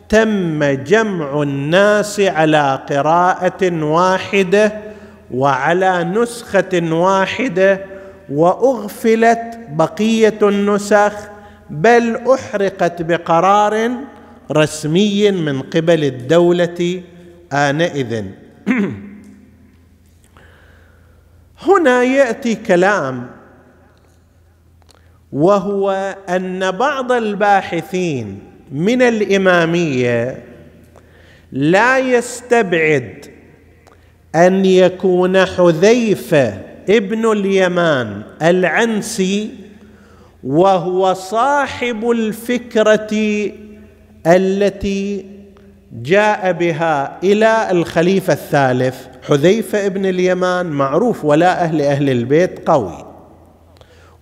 تم 0.09 0.65
جمع 0.65 1.43
الناس 1.43 2.21
على 2.21 2.81
قراءة 2.91 3.85
واحدة 3.85 4.73
وعلى 5.35 6.05
نسخة 6.05 6.81
واحدة 6.93 7.81
وأغفلت 8.33 9.59
بقية 9.69 10.39
النسخ 10.43 11.13
بل 11.71 12.21
أحرقت 12.35 13.03
بقرار 13.03 13.91
رسمي 14.53 15.31
من 15.31 15.63
قبل 15.63 16.05
الدولة 16.05 17.03
آنئذ. 17.53 18.25
هنا 21.67 22.03
يأتي 22.03 22.55
كلام 22.55 23.27
وهو 25.33 26.17
أن 26.29 26.71
بعض 26.71 27.13
الباحثين 27.13 28.39
من 28.73 29.03
الإمامية 29.03 30.43
لا 31.53 31.99
يستبعد 31.99 33.27
أن 34.35 34.65
يكون 34.65 35.45
حذيفة 35.47 36.61
ابن 36.89 37.33
اليمان 37.33 38.23
العنسي 38.43 39.51
وهو 40.45 41.15
صاحب 41.15 42.11
الفكرة 42.11 43.11
التي 44.27 45.27
جاء 45.93 46.53
بها 46.53 47.19
إلى 47.25 47.71
الخليفة 47.71 48.33
الثالث. 48.33 49.12
حذيفة 49.23 49.87
ابن 49.87 50.07
اليمان 50.07 50.67
معروف 50.67 51.25
ولا 51.25 51.65
أهل 51.65 51.83
أهل 51.83 52.11
البيت 52.11 52.69
قوي 52.69 53.07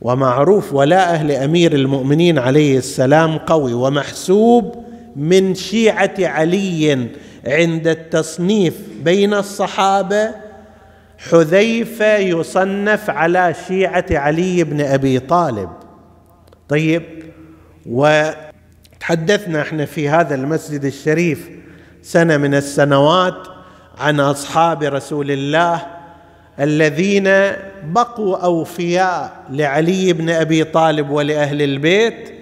ومعروف 0.00 0.74
ولا 0.74 1.14
أهل 1.14 1.32
أمير 1.32 1.72
المؤمنين 1.72 2.38
عليه 2.38 2.78
السلام 2.78 3.38
قوي 3.38 3.74
ومحسوب 3.74 4.84
من 5.16 5.54
شيعة 5.54 6.14
علي 6.18 7.08
عند 7.46 7.88
التصنيف 7.88 8.74
بين 9.04 9.34
الصحابة. 9.34 10.30
حذيفة 11.18 12.16
يصنف 12.16 13.10
على 13.10 13.54
شيعة 13.68 14.04
علي 14.10 14.64
بن 14.64 14.80
أبي 14.80 15.18
طالب. 15.18 15.68
طيب 16.68 17.02
وتحدثنا 17.86 19.60
إحنا 19.62 19.84
في 19.84 20.08
هذا 20.08 20.34
المسجد 20.34 20.84
الشريف 20.84 21.48
سنة 22.02 22.36
من 22.36 22.54
السنوات 22.54 23.48
عن 24.00 24.20
أصحاب 24.20 24.82
رسول 24.82 25.30
الله 25.30 25.86
الذين 26.60 27.28
بقوا 27.84 28.36
أوفياء 28.36 29.44
لعلي 29.50 30.12
بن 30.12 30.30
أبي 30.30 30.64
طالب 30.64 31.10
ولأهل 31.10 31.62
البيت 31.62 32.34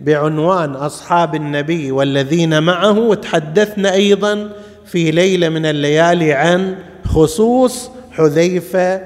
بعنوان 0.00 0.70
أصحاب 0.74 1.34
النبي 1.34 1.90
والذين 1.92 2.62
معه 2.62 2.98
وتحدثنا 2.98 3.92
أيضا 3.92 4.50
في 4.86 5.10
ليلة 5.10 5.48
من 5.48 5.66
الليالي 5.66 6.32
عن 6.32 6.76
خصوص 7.04 7.90
حذيفة 8.12 9.02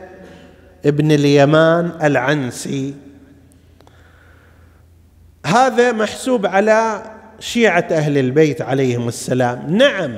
ابن 0.86 1.12
اليمان 1.12 1.92
العنسي. 2.02 2.94
هذا 5.46 5.92
محسوب 5.92 6.46
على 6.46 7.02
شيعة 7.40 7.86
أهل 7.90 8.18
البيت 8.18 8.62
عليهم 8.62 9.08
السلام. 9.08 9.76
نعم 9.76 10.12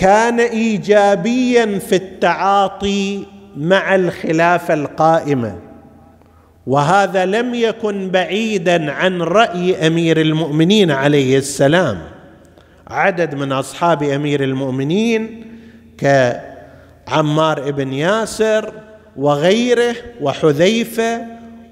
كان 0.00 0.40
ايجابيا 0.40 1.78
في 1.78 1.96
التعاطي 1.96 3.26
مع 3.56 3.94
الخلافة 3.94 4.74
القائمة. 4.74 5.58
وهذا 6.66 7.24
لم 7.26 7.54
يكن 7.54 8.10
بعيدا 8.10 8.92
عن 8.92 9.22
رأي 9.22 9.86
أمير 9.86 10.20
المؤمنين 10.20 10.90
عليه 10.90 11.38
السلام. 11.38 11.98
عدد 12.88 13.34
من 13.34 13.52
أصحاب 13.52 14.02
أمير 14.02 14.44
المؤمنين 14.44 15.44
كعمار 15.98 17.70
بن 17.70 17.92
ياسر 17.92 18.72
وغيره 19.16 19.94
وحذيفة 20.20 21.22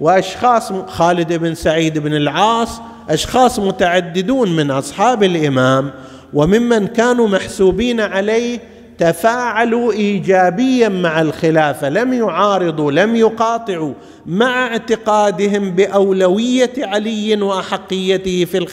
وأشخاص 0.00 0.72
خالد 0.72 1.32
بن 1.32 1.54
سعيد 1.54 1.98
بن 1.98 2.14
العاص 2.14 2.80
أشخاص 3.10 3.58
متعددون 3.58 4.56
من 4.56 4.70
أصحاب 4.70 5.22
الإمام 5.22 5.90
وممن 6.34 6.86
كانوا 6.86 7.28
محسوبين 7.28 8.00
عليه 8.00 8.58
تفاعلوا 8.98 9.92
ايجابيا 9.92 10.88
مع 10.88 11.20
الخلافة 11.20 11.88
لم 11.88 12.12
يعارضوا 12.12 12.92
لم 12.92 13.16
يقاطعوا 13.16 13.92
مع 14.26 14.66
اعتقادهم 14.66 15.70
بأولوية 15.70 16.72
علي 16.78 17.42
وأحقيته 17.42 18.44
في 18.44 18.66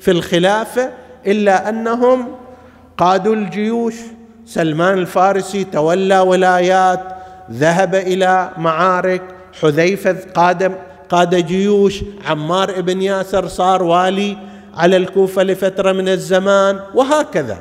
في 0.00 0.10
الخلافة 0.10 0.90
إلا 1.26 1.68
أنهم 1.68 2.28
قادوا 2.98 3.34
الجيوش 3.34 3.94
سلمان 4.46 4.98
الفارسي 4.98 5.64
تولى 5.64 6.18
ولايات 6.18 7.00
ذهب 7.52 7.94
إلى 7.94 8.50
معارك 8.58 9.22
حذيفة 9.60 10.16
قاد 10.34 10.72
قاد 11.08 11.46
جيوش 11.46 12.04
عمار 12.26 12.80
بن 12.80 13.02
ياسر 13.02 13.48
صار 13.48 13.82
والي 13.82 14.36
على 14.78 14.96
الكوفة 14.96 15.42
لفترة 15.42 15.92
من 15.92 16.08
الزمان 16.08 16.80
وهكذا. 16.94 17.58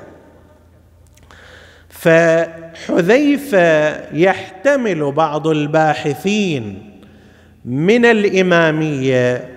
فحذيفة 2.88 3.96
يحتمل 4.14 5.12
بعض 5.12 5.48
الباحثين 5.48 6.92
من 7.66 8.06
الإمامية 8.06 9.50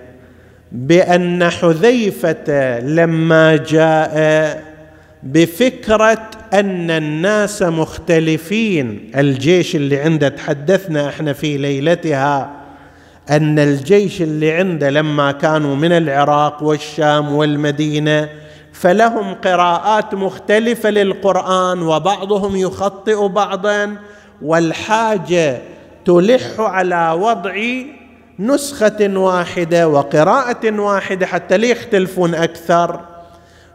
بأن 0.71 1.49
حذيفة 1.49 2.79
لما 2.79 3.55
جاء 3.55 4.63
بفكرة 5.23 6.29
أن 6.53 6.91
الناس 6.91 7.61
مختلفين 7.61 9.11
الجيش 9.17 9.75
اللي 9.75 9.99
عنده 9.99 10.29
تحدثنا 10.29 11.09
إحنا 11.09 11.33
في 11.33 11.57
ليلتها 11.57 12.60
أن 13.31 13.59
الجيش 13.59 14.21
اللي 14.21 14.51
عنده 14.51 14.89
لما 14.89 15.31
كانوا 15.31 15.75
من 15.75 15.91
العراق 15.91 16.63
والشام 16.63 17.35
والمدينة 17.35 18.29
فلهم 18.73 19.33
قراءات 19.33 20.13
مختلفة 20.13 20.89
للقرآن 20.89 21.81
وبعضهم 21.81 22.55
يخطئ 22.55 23.27
بعضا 23.27 23.95
والحاجة 24.41 25.61
تلح 26.05 26.59
على 26.59 27.11
وضع 27.19 27.55
نسخة 28.39 29.17
واحدة 29.17 29.87
وقراءة 29.87 30.79
واحدة 30.79 31.25
حتى 31.25 31.57
لا 31.57 31.67
يختلفون 31.67 32.35
أكثر. 32.35 32.99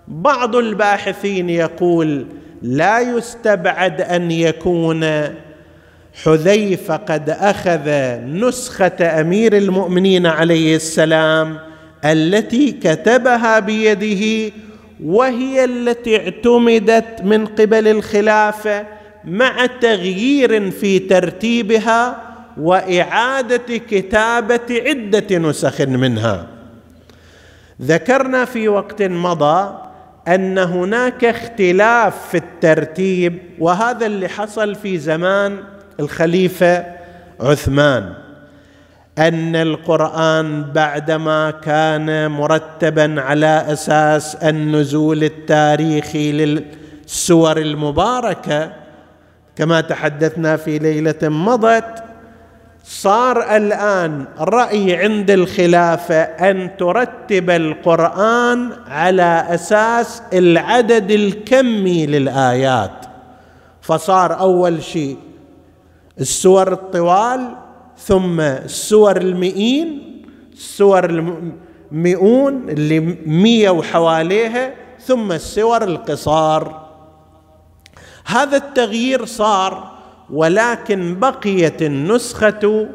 بعض 0.09 0.57
الباحثين 0.57 1.51
يقول 1.51 2.27
لا 2.62 3.01
يستبعد 3.01 4.01
أن 4.01 4.31
يكون 4.31 5.05
حذيفة 6.24 6.96
قد 6.96 7.31
أخذ 7.31 7.90
نسخة 8.26 9.20
أمير 9.20 9.57
المؤمنين 9.57 10.26
عليه 10.26 10.76
السلام 10.76 11.59
التي 12.05 12.72
كتبها 12.72 13.59
بيده 13.59 14.55
وهي 15.05 15.64
التي 15.64 16.16
اعتمدت 16.16 17.22
من 17.24 17.46
قبل 17.46 17.88
الخلافة 17.88 18.87
مع 19.24 19.66
تغيير 19.66 20.70
في 20.70 20.98
ترتيبها 20.98 22.22
وإعادة 22.61 23.76
كتابة 23.76 24.61
عدة 24.70 25.38
نسخ 25.38 25.81
منها. 25.81 26.46
ذكرنا 27.83 28.44
في 28.44 28.68
وقت 28.68 29.02
مضى 29.02 29.79
أن 30.29 30.59
هناك 30.59 31.24
اختلاف 31.24 32.29
في 32.29 32.37
الترتيب 32.37 33.38
وهذا 33.59 34.07
اللي 34.07 34.29
حصل 34.29 34.74
في 34.74 34.98
زمان 34.98 35.59
الخليفة 36.00 36.85
عثمان. 37.40 38.12
أن 39.18 39.56
القرآن 39.56 40.62
بعدما 40.72 41.50
كان 41.50 42.30
مرتبا 42.30 43.20
على 43.20 43.64
أساس 43.68 44.35
النزول 44.35 45.24
التاريخي 45.24 46.32
للسور 46.32 47.59
المباركة 47.59 48.72
كما 49.56 49.80
تحدثنا 49.80 50.56
في 50.56 50.78
ليلة 50.78 51.14
مضت 51.22 52.04
صار 52.85 53.56
الآن 53.56 54.24
رأي 54.38 54.96
عند 54.96 55.30
الخلافة 55.30 56.22
أن 56.22 56.76
ترتب 56.78 57.50
القرآن 57.50 58.72
على 58.88 59.46
أساس 59.50 60.22
العدد 60.32 61.11
الكمي 61.11 62.06
للآيات. 62.06 63.06
فصار 63.82 64.40
أول 64.40 64.82
شيء 64.82 65.16
السور 66.20 66.72
الطوال 66.72 67.57
ثم 67.98 68.40
السور 68.40 69.16
المئين 69.16 70.02
السور 70.52 71.05
المئون 71.92 72.68
اللي 72.68 73.00
مية 73.26 73.70
وحواليها 73.70 74.74
ثم 75.00 75.33
السور 75.33 75.85
القصار. 75.85 76.87
هذا 78.26 78.57
التغيير 78.57 79.24
صار 79.24 79.96
ولكن 80.31 81.20
بقيت 81.20 81.83
النسخة 81.83 82.88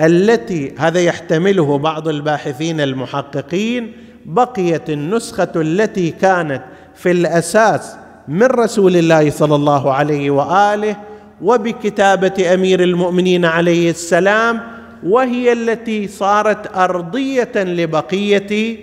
التي 0.00 0.74
هذا 0.78 1.00
يحتمله 1.00 1.78
بعض 1.78 2.08
الباحثين 2.08 2.80
المحققين 2.80 3.92
بقيت 4.26 4.90
النسخة 4.90 5.52
التي 5.56 6.10
كانت 6.10 6.62
في 6.94 7.10
الأساس 7.10 7.96
من 8.28 8.46
رسول 8.46 8.96
الله 8.96 9.30
صلى 9.30 9.54
الله 9.54 9.92
عليه 9.92 10.30
وآله 10.30 10.96
وبكتابة 11.42 12.54
أمير 12.54 12.82
المؤمنين 12.82 13.44
عليه 13.44 13.90
السلام 13.90 14.60
وهي 15.06 15.52
التي 15.52 16.08
صارت 16.08 16.76
أرضية 16.76 17.52
لبقية 17.56 18.76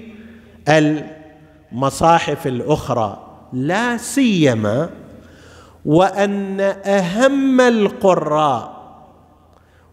المصاحف 0.69 2.47
الأخرى 2.47 3.25
لا 3.53 3.97
سيما 3.97 4.89
وأن 5.85 6.61
أهم 6.85 7.61
القراء 7.61 8.79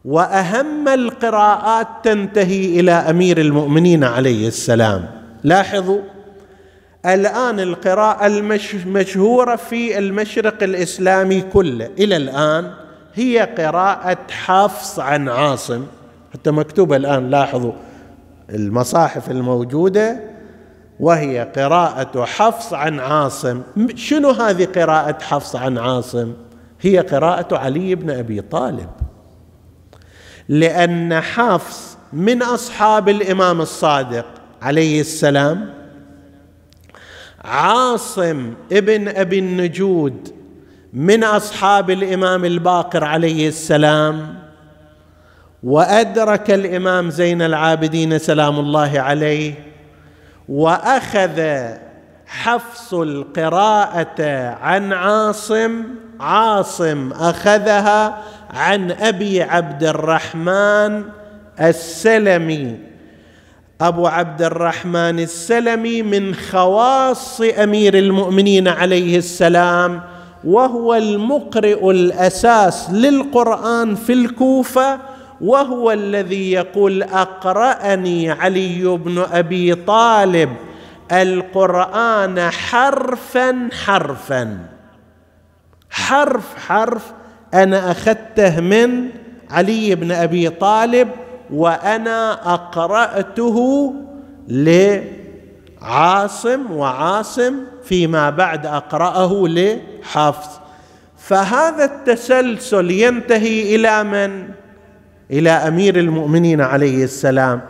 وأهم 0.05 0.89
القراءات 0.89 1.87
تنتهي 2.03 2.81
إلى 2.81 2.93
أمير 2.93 3.41
المؤمنين 3.41 4.05
عليه 4.05 4.49
السلام. 4.49 5.11
لاحظوا 5.45 6.01
الآن 7.07 7.61
القراءة 7.61 8.27
المشهوره 8.27 9.57
في 9.57 9.99
المشرق 9.99 10.63
الإسلامي 10.63 11.41
كله. 11.41 11.91
إلى 11.99 12.17
الآن 12.17 12.71
هي 13.15 13.49
قراءة 13.59 14.19
حفص 14.31 14.99
عن 14.99 15.29
عاصم. 15.29 15.87
حتى 16.35 16.51
مكتوبة 16.51 16.97
الآن 16.97 17.31
لاحظوا 17.31 17.73
المصاحف 18.51 19.31
الموجودة 19.31 20.21
وهي 21.01 21.53
قراءة 21.57 22.25
حفص 22.25 22.73
عن 22.73 23.01
عاصم. 23.01 23.63
شنو 23.95 24.31
هذه 24.31 24.65
قراءة 24.65 25.23
حفص 25.23 25.57
عن 25.57 25.79
عاصم؟ 25.79 26.33
هي 26.81 26.99
قراءة 26.99 27.57
علي 27.57 27.95
بن 27.95 28.11
أبي 28.11 28.41
طالب. 28.41 28.89
لأن 30.49 31.21
حفص 31.21 31.97
من 32.13 32.43
أصحاب 32.43 33.09
الإمام 33.09 33.61
الصادق 33.61 34.27
عليه 34.63 35.01
السلام 35.01 35.76
عاصم 37.47 38.55
ابن 38.73 39.09
أبي 39.09 39.39
النجود 39.39 40.35
من 40.93 41.25
أصحاب 41.25 41.91
الإمام 41.91 42.45
الباقر 42.45 43.05
عليه 43.05 43.49
السلام 43.49 44.35
وأدرك 45.63 46.51
الإمام 46.51 47.11
زين 47.11 47.43
العابدين 47.43 48.19
سلام 48.19 48.59
الله 48.59 49.01
عليه 49.01 49.55
وأخذ 50.49 51.43
حفص 52.27 52.95
القراءة 52.95 54.23
عن 54.61 54.93
عاصم 54.93 55.85
عاصم 56.21 57.13
أخذها 57.13 58.23
عن 58.51 58.91
أبي 58.91 59.43
عبد 59.43 59.85
الرحمن 59.85 61.05
السلمي. 61.61 62.77
أبو 63.81 64.07
عبد 64.07 64.43
الرحمن 64.43 65.21
السلمي 65.21 66.03
من 66.03 66.35
خواص 66.35 67.41
أمير 67.41 67.99
المؤمنين 67.99 68.69
عليه 68.69 69.19
السلام 69.19 70.01
وهو 70.45 70.95
المقرئ 70.95 71.91
الأساس 71.91 72.91
للقرآن 72.91 73.95
في 73.95 74.13
الكوفة 74.13 75.01
وهو 75.41 75.93
الذي 75.93 76.53
يقول 76.53 77.03
أقرأني 77.03 78.31
علي 78.31 78.85
بن 78.85 79.25
أبي 79.33 79.75
طالب 79.75 80.51
القرآن 81.13 82.51
حرفا 82.51 83.69
حرفا. 83.85 84.59
حرف 85.91 86.57
حرف 86.67 87.13
أنا 87.55 87.91
أخذته 87.91 88.61
من 88.61 89.09
علي 89.51 89.95
بن 89.95 90.13
أبي 90.13 90.49
طالب 90.49 91.09
وأنا 91.51 92.55
أقرأته 92.55 93.93
لعاصم 94.49 95.11
وعاصم 96.71 97.55
فيما 97.85 98.31
بعد 98.31 98.67
أقرأه 98.67 99.49
لحفص. 99.49 100.61
فهذا 101.19 101.85
التسلسل 101.85 102.91
ينتهي 102.91 103.75
إلى 103.75 104.05
من؟ 104.05 104.49
إلى 105.31 105.51
أمير 105.51 105.99
المؤمنين 105.99 106.61
عليه 106.61 107.05
السلام. 107.05 107.61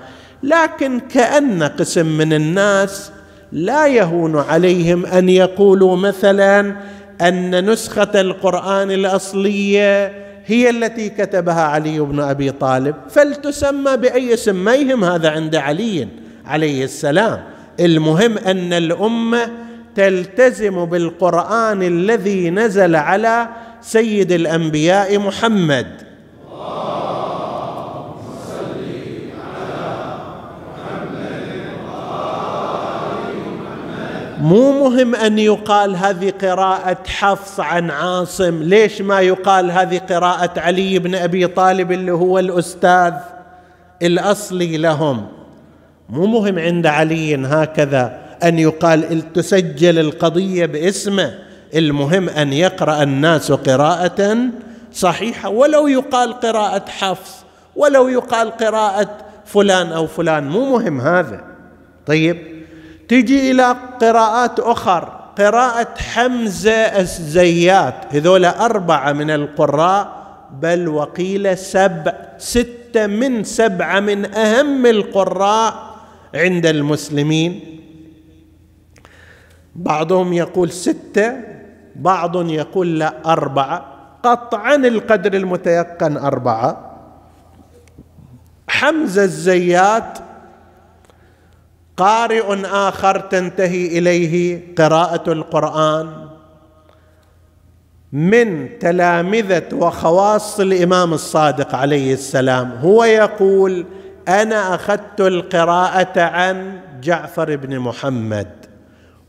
لكن 0.42 1.00
كأن 1.00 1.62
قسم 1.62 2.06
من 2.06 2.32
الناس 2.32 3.12
لا 3.52 3.86
يهون 3.86 4.38
عليهم 4.38 5.06
أن 5.06 5.28
يقولوا 5.28 5.96
مثلا 5.96 6.76
أن 7.20 7.70
نسخة 7.70 8.20
القرآن 8.20 8.90
الأصلية 8.90 10.25
هي 10.46 10.70
التي 10.70 11.08
كتبها 11.08 11.62
علي 11.62 12.00
بن 12.00 12.20
أبي 12.20 12.50
طالب 12.50 12.94
فلتسمى 13.10 13.96
بأي 13.96 14.34
اسم 14.34 14.64
ما 14.64 14.74
يهم 14.74 15.04
هذا 15.04 15.30
عند 15.30 15.56
علي 15.56 16.08
عليه 16.46 16.84
السلام. 16.84 17.42
المهم 17.80 18.38
أن 18.38 18.72
الأمة 18.72 19.50
تلتزم 19.94 20.84
بالقرآن 20.84 21.82
الذي 21.82 22.50
نزل 22.50 22.96
على 22.96 23.48
سيد 23.82 24.32
الأنبياء 24.32 25.18
محمد. 25.18 26.05
مو 34.46 34.88
مهم 34.88 35.14
أن 35.14 35.38
يقال 35.38 35.96
هذه 35.96 36.32
قراءة 36.42 36.98
حفص 37.06 37.60
عن 37.60 37.90
عاصم. 37.90 38.62
ليش 38.62 39.02
ما 39.02 39.20
يقال 39.20 39.70
هذه 39.70 39.98
قراءة 39.98 40.60
علي 40.60 40.98
بن 40.98 41.14
أبي 41.14 41.46
طالب 41.46 41.92
اللي 41.92 42.12
هو 42.12 42.38
الأستاذ 42.38 43.14
الأصلي 44.02 44.76
لهم؟ 44.76 45.26
مو 46.08 46.26
مهم 46.26 46.58
عند 46.58 46.86
علي 46.86 47.36
هكذا 47.36 48.18
أن 48.42 48.58
يقال 48.58 49.32
تسجل 49.32 49.98
القضية 49.98 50.66
باسمه. 50.66 51.34
المهم 51.74 52.28
أن 52.28 52.52
يقرأ 52.52 53.02
الناس 53.02 53.52
قراءة 53.52 54.38
صحيحة. 54.92 55.48
ولو 55.48 55.88
يقال 55.88 56.32
قراءة 56.32 56.84
حفص 56.88 57.34
ولو 57.76 58.08
يقال 58.08 58.50
قراءة 58.50 59.16
فلان 59.44 59.92
أو 59.92 60.06
فلان. 60.06 60.48
مو 60.48 60.78
مهم 60.78 61.00
هذا. 61.00 61.44
طيب؟ 62.06 62.55
تجي 63.08 63.50
إلى 63.50 63.76
قراءات 64.00 64.60
أخر. 64.60 65.12
قراءة 65.38 65.94
حمزة 65.98 66.72
الزيات 66.72 67.94
هذول 68.10 68.44
أربعة 68.44 69.12
من 69.12 69.30
القراء 69.30 70.26
بل 70.62 70.88
وقيل 70.88 71.58
سبع 71.58 72.12
ستة 72.38 73.06
من 73.06 73.44
سبعة 73.44 74.00
من 74.00 74.34
أهم 74.34 74.86
القراء 74.86 75.74
عند 76.34 76.66
المسلمين. 76.66 77.80
بعضهم 79.76 80.32
يقول 80.32 80.70
ستة 80.72 81.32
بعض 81.96 82.50
يقول 82.50 82.98
لا 82.98 83.14
أربعة. 83.26 83.84
قطعا 84.22 84.74
القدر 84.74 85.34
المتيقن 85.34 86.16
أربعة. 86.16 86.96
حمزة 88.68 89.24
الزيات 89.24 90.18
قارئ 91.96 92.64
آخر 92.64 93.18
تنتهي 93.18 93.98
إليه 93.98 94.60
قراءة 94.78 95.32
القرآن 95.32 96.26
من 98.12 98.78
تلامذة 98.78 99.68
وخواص 99.72 100.60
الإمام 100.60 101.14
الصادق 101.14 101.74
عليه 101.74 102.12
السلام. 102.12 102.72
هو 102.72 103.04
يقول 103.04 103.86
أنا 104.28 104.74
أخذت 104.74 105.20
القراءة 105.20 106.20
عن 106.20 106.80
جعفر 107.02 107.56
بن 107.56 107.78
محمد 107.78 108.48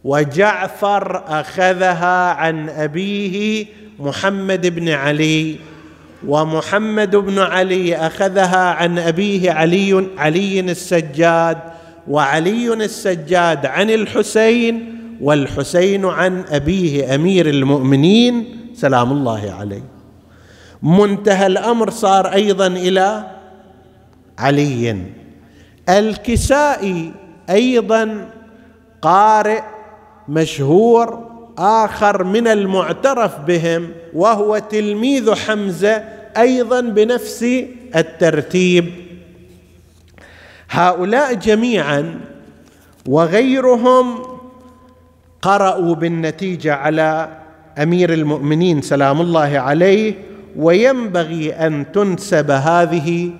وجعفر 0.03 1.23
أخذها 1.27 2.31
عن 2.31 2.69
أبيه 2.69 3.65
محمد 3.99 4.67
بن 4.67 4.89
علي 4.89 5.59
ومحمد 6.27 7.15
بن 7.15 7.39
علي 7.39 7.95
أخذها 7.95 8.57
عن 8.57 8.99
أبيه 8.99 9.51
علي 9.51 10.07
علي 10.17 10.59
السجاد 10.59 11.57
وعلي 12.09 12.73
السجاد 12.73 13.65
عن 13.65 13.89
الحسين 13.89 14.97
والحسين 15.21 16.05
عن 16.05 16.43
أبيه 16.49 17.15
أمير 17.15 17.49
المؤمنين 17.49 18.45
سلام 18.73 19.11
الله 19.11 19.55
عليه. 19.59 19.83
منتهى 20.83 21.47
الأمر 21.47 21.89
صار 21.89 22.33
أيضا 22.33 22.67
إلى 22.67 23.23
علي. 24.37 24.97
الكسائي 25.89 27.11
أيضا 27.49 28.29
قارئ 29.01 29.61
مشهور 30.29 31.27
آخر 31.57 32.23
من 32.23 32.47
المعترف 32.47 33.39
بهم 33.39 33.89
وهو 34.13 34.57
تلميذ 34.57 35.33
حمزة 35.35 36.03
أيضا 36.37 36.81
بنفس 36.81 37.45
الترتيب. 37.95 39.06
هؤلاء 40.69 41.33
جميعا 41.33 42.19
وغيرهم 43.07 44.23
قرأوا 45.41 45.95
بالنتيجة 45.95 46.73
على 46.73 47.29
أمير 47.77 48.13
المؤمنين 48.13 48.81
سلام 48.81 49.21
الله 49.21 49.59
عليه 49.59 50.13
وينبغي 50.57 51.53
أن 51.53 51.91
تنسب 51.91 52.51
هذه 52.51 53.31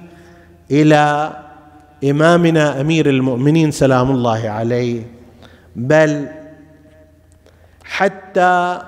إلى 0.72 1.32
إمامنا 2.04 2.82
أمير 2.82 3.10
المؤمنين 3.10 3.72
سلام 3.72 4.12
الله 4.12 4.50
عليه. 4.50 5.02
بل 5.76 6.28
حتى 7.84 8.80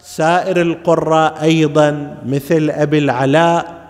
سائر 0.00 0.60
القراء 0.60 1.42
أيضا 1.42 2.16
مثل 2.26 2.70
أبي 2.70 2.98
العلاء 2.98 3.85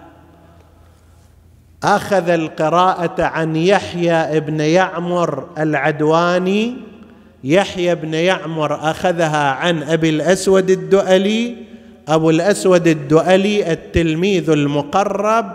أخذ 1.85 2.29
القراءة 2.29 3.23
عن 3.23 3.57
يحيى 3.57 4.41
بن 4.41 4.61
يعمر 4.61 5.49
العدواني. 5.59 6.77
يحيى 7.45 7.95
بن 7.95 8.15
يعمر 8.15 8.91
أخذها 8.91 9.51
عن 9.51 9.83
أبي 9.83 10.11
الأسود 10.11 10.71
الدؤلي. 10.71 11.57
أبو 12.09 12.31
الأسود 12.31 12.87
الدؤلي 12.87 13.73
التلميذ 13.73 14.51
المقرب 14.51 15.47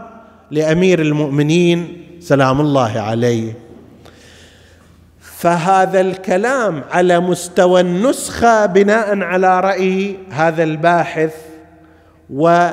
لأمير 0.52 1.02
المؤمنين. 1.02 2.04
سلام 2.20 2.62
الله 2.62 3.00
عليه. 3.00 3.54
فهذا 5.22 6.02
الكلام 6.02 6.84
على 6.92 7.20
مستوى 7.20 7.82
النسخة 7.82 8.66
بناء 8.66 9.20
على 9.20 9.60
رأي 9.60 10.16
هذا 10.32 10.64
الباحث 10.64 11.34
و 12.30 12.70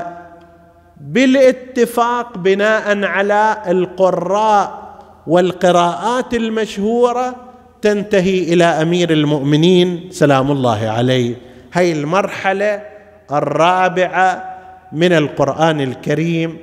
بالاتفاق 1.00 2.38
بناء 2.38 3.04
على 3.04 3.62
القراء 3.68 4.88
والقراءات 5.26 6.34
المشهورة 6.34 7.36
تنتهي 7.82 8.52
إلى 8.52 8.64
أمير 8.64 9.10
المؤمنين. 9.10 10.08
سلام 10.10 10.50
الله 10.50 10.88
عليه. 10.88 11.34
هي 11.72 11.92
المرحلة 11.92 12.82
الرابعة 13.32 14.58
من 14.92 15.12
القرآن 15.12 15.80
الكريم. 15.80 16.56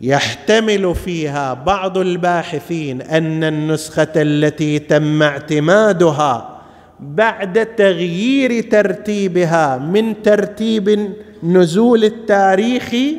يحتمل 0.00 0.94
فيها 0.94 1.54
بعض 1.54 1.98
الباحثين 1.98 3.02
أن 3.02 3.44
النسخة 3.44 4.12
التي 4.16 4.78
تم 4.78 5.22
اعتمادها 5.22 6.58
بعد 7.00 7.66
تغيير 7.66 8.70
ترتيبها 8.70 9.78
من 9.78 10.22
ترتيب 10.22 11.12
نزول 11.42 12.04
التاريخي 12.04 13.16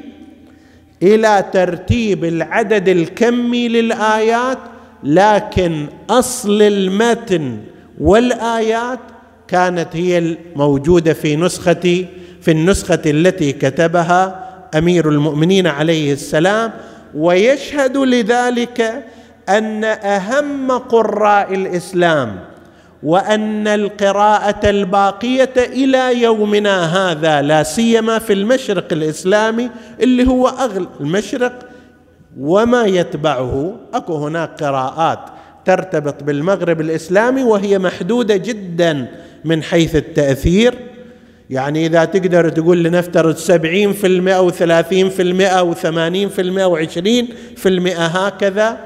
إلى 1.04 1.46
ترتيب 1.54 2.26
العدد 2.26 2.88
الكمي 2.90 3.68
للآيات 3.68 4.58
لكن 5.04 5.86
أصل 6.10 6.62
المتن 6.62 7.58
والآيات 8.00 9.00
كانت 9.48 9.88
هي 9.94 10.18
الموجودة 10.18 11.14
في 11.14 11.36
نسخة 11.36 12.06
في 12.42 12.52
النسخة 12.52 13.02
التي 13.06 13.52
كتبها 13.52 14.48
أمير 14.78 15.10
المؤمنين 15.10 15.68
عليه 15.68 16.14
السلام. 16.14 16.72
ويشهد 17.16 17.98
لذلك 17.98 19.04
أن 19.50 19.84
أهم 19.84 20.72
قراء 20.72 21.54
الإسلام 21.54 22.40
وأن 23.04 23.68
القراءة 23.68 24.70
الباقية 24.70 25.54
إلى 25.58 26.22
يومنا 26.22 26.86
هذا 26.86 27.42
لا 27.42 27.64
سيما 27.64 28.20
في 28.20 28.34
المشرق 28.34 28.94
الإسلامي 28.94 29.70
اللي 30.02 30.28
هو 30.28 30.48
اغلب 30.48 30.90
المشرق 31.00 31.60
وما 32.40 32.86
يتبعه. 32.86 33.76
أكو 33.94 34.16
هناك 34.16 34.64
قراءات 34.64 35.20
ترتبط 35.66 36.24
بالمغرب 36.24 36.82
الإسلامي 36.82 37.44
وهي 37.44 37.80
محدودة 37.80 38.36
جدا 38.38 39.08
من 39.46 39.64
حيث 39.64 39.96
التأثير. 39.96 40.74
يعني 41.50 41.86
إذا 41.86 42.06
تقدر 42.06 42.50
تقول 42.50 42.84
لنفترض 42.84 43.36
سبعين 43.36 43.94
في 43.94 44.08
المئة 44.08 44.38
أو 44.38 44.52
ثلاثين 44.52 45.10
في 45.10 45.22
المئة 45.22 45.60
أو 45.60 45.74
ثمانين 45.74 46.30
في 46.30 46.42
المئة 46.42 46.64
أو 46.64 46.76
عشرين 46.76 47.28
في 47.56 47.70
المئة 47.70 48.06
هكذا 48.06 48.78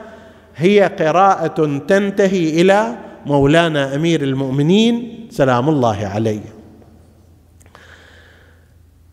هي 0.55 0.91
قراءة 0.99 1.77
تنتهي 1.87 2.61
إلى 2.61 2.95
مولانا 3.25 3.95
أمير 3.95 4.23
المؤمنين 4.23 5.27
سلام 5.31 5.69
الله 5.69 6.07
عليه. 6.07 6.53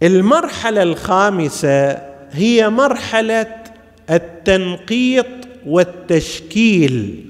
المرحلة 0.02 0.82
الخامسة 0.82 1.98
هي 2.30 2.70
مرحلة 2.70 3.46
التنقيط 4.10 5.26
والتشكيل 5.66 7.24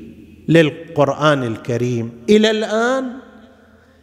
للقرآن 0.49 1.45
الكريم. 1.45 2.12
إلى 2.31 2.51
الآن 2.51 3.05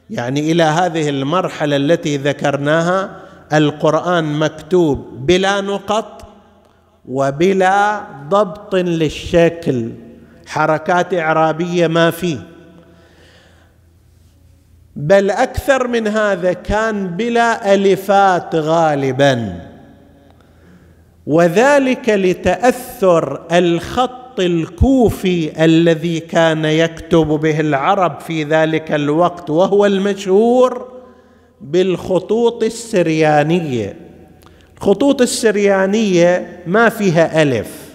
يعني 0.10 0.52
إلى 0.52 0.64
هذه 0.64 1.10
المرحلة 1.10 1.76
التي 1.76 2.18
ذكرناها 2.18 3.22
القرآن 3.54 4.40
مكتوب 4.40 5.28
بلا 5.28 5.62
نقط 5.62 6.26
وبلا 7.06 8.02
ضبط 8.30 8.76
للشكل. 8.76 9.92
حركات 10.48 11.14
إعرابية 11.14 11.88
ما 11.88 12.12
فيه 12.12 12.55
بل 14.96 15.32
أكثر 15.32 15.88
من 15.88 16.08
هذا 16.08 16.54
كان 16.54 17.08
بلا 17.08 17.74
ألفات 17.74 18.56
غالبا. 18.56 19.62
وذلك 21.28 22.10
لتأثر 22.10 23.42
الخط 23.52 24.40
الكوفي 24.40 25.66
الذي 25.66 26.20
كان 26.20 26.66
يكتب 26.66 27.28
به 27.28 27.60
العرب 27.60 28.20
في 28.20 28.44
ذلك 28.44 28.92
الوقت 28.92 29.50
وهو 29.50 29.86
المشهور 29.86 30.88
بالخطوط 31.62 32.64
السريانية. 32.64 33.96
الخطوط 34.78 35.22
السريانية 35.22 36.64
ما 36.68 36.90
فيها 36.90 37.42
ألف. 37.42 37.90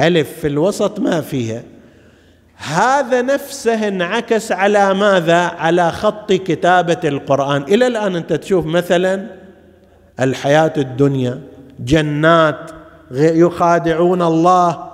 ألف 0.00 0.32
في 0.40 0.46
الوسط 0.46 1.00
ما 1.00 1.20
فيها. 1.20 1.62
هذا 2.56 3.22
نفسه 3.22 3.88
انعكس 3.88 4.52
على 4.52 4.94
ماذا؟ 4.94 5.38
على 5.38 5.92
خط 5.92 6.32
كتابة 6.32 7.00
القرآن. 7.04 7.62
إلى 7.62 7.86
الآن 7.86 8.16
أنت 8.16 8.32
تشوف 8.32 8.66
مثلا 8.66 9.26
الحياة 10.20 10.72
الدنيا 10.76 11.40
جنات 11.80 12.70
يخادعون 13.10 14.22
الله. 14.22 14.90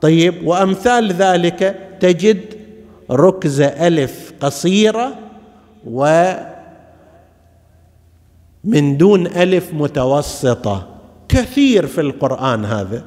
طيب 0.00 0.46
وأمثال 0.46 1.12
ذلك 1.12 1.76
تجد 2.00 2.40
ركزه 3.10 3.66
ألف 3.66 4.32
قصيرة 4.40 5.14
و 5.86 6.32
من 8.64 8.96
دون 8.96 9.26
ألف 9.26 9.72
متوسطة. 9.72 10.88
كثير 11.28 11.86
في 11.86 12.00
القرآن 12.00 12.64
هذا. 12.64 13.02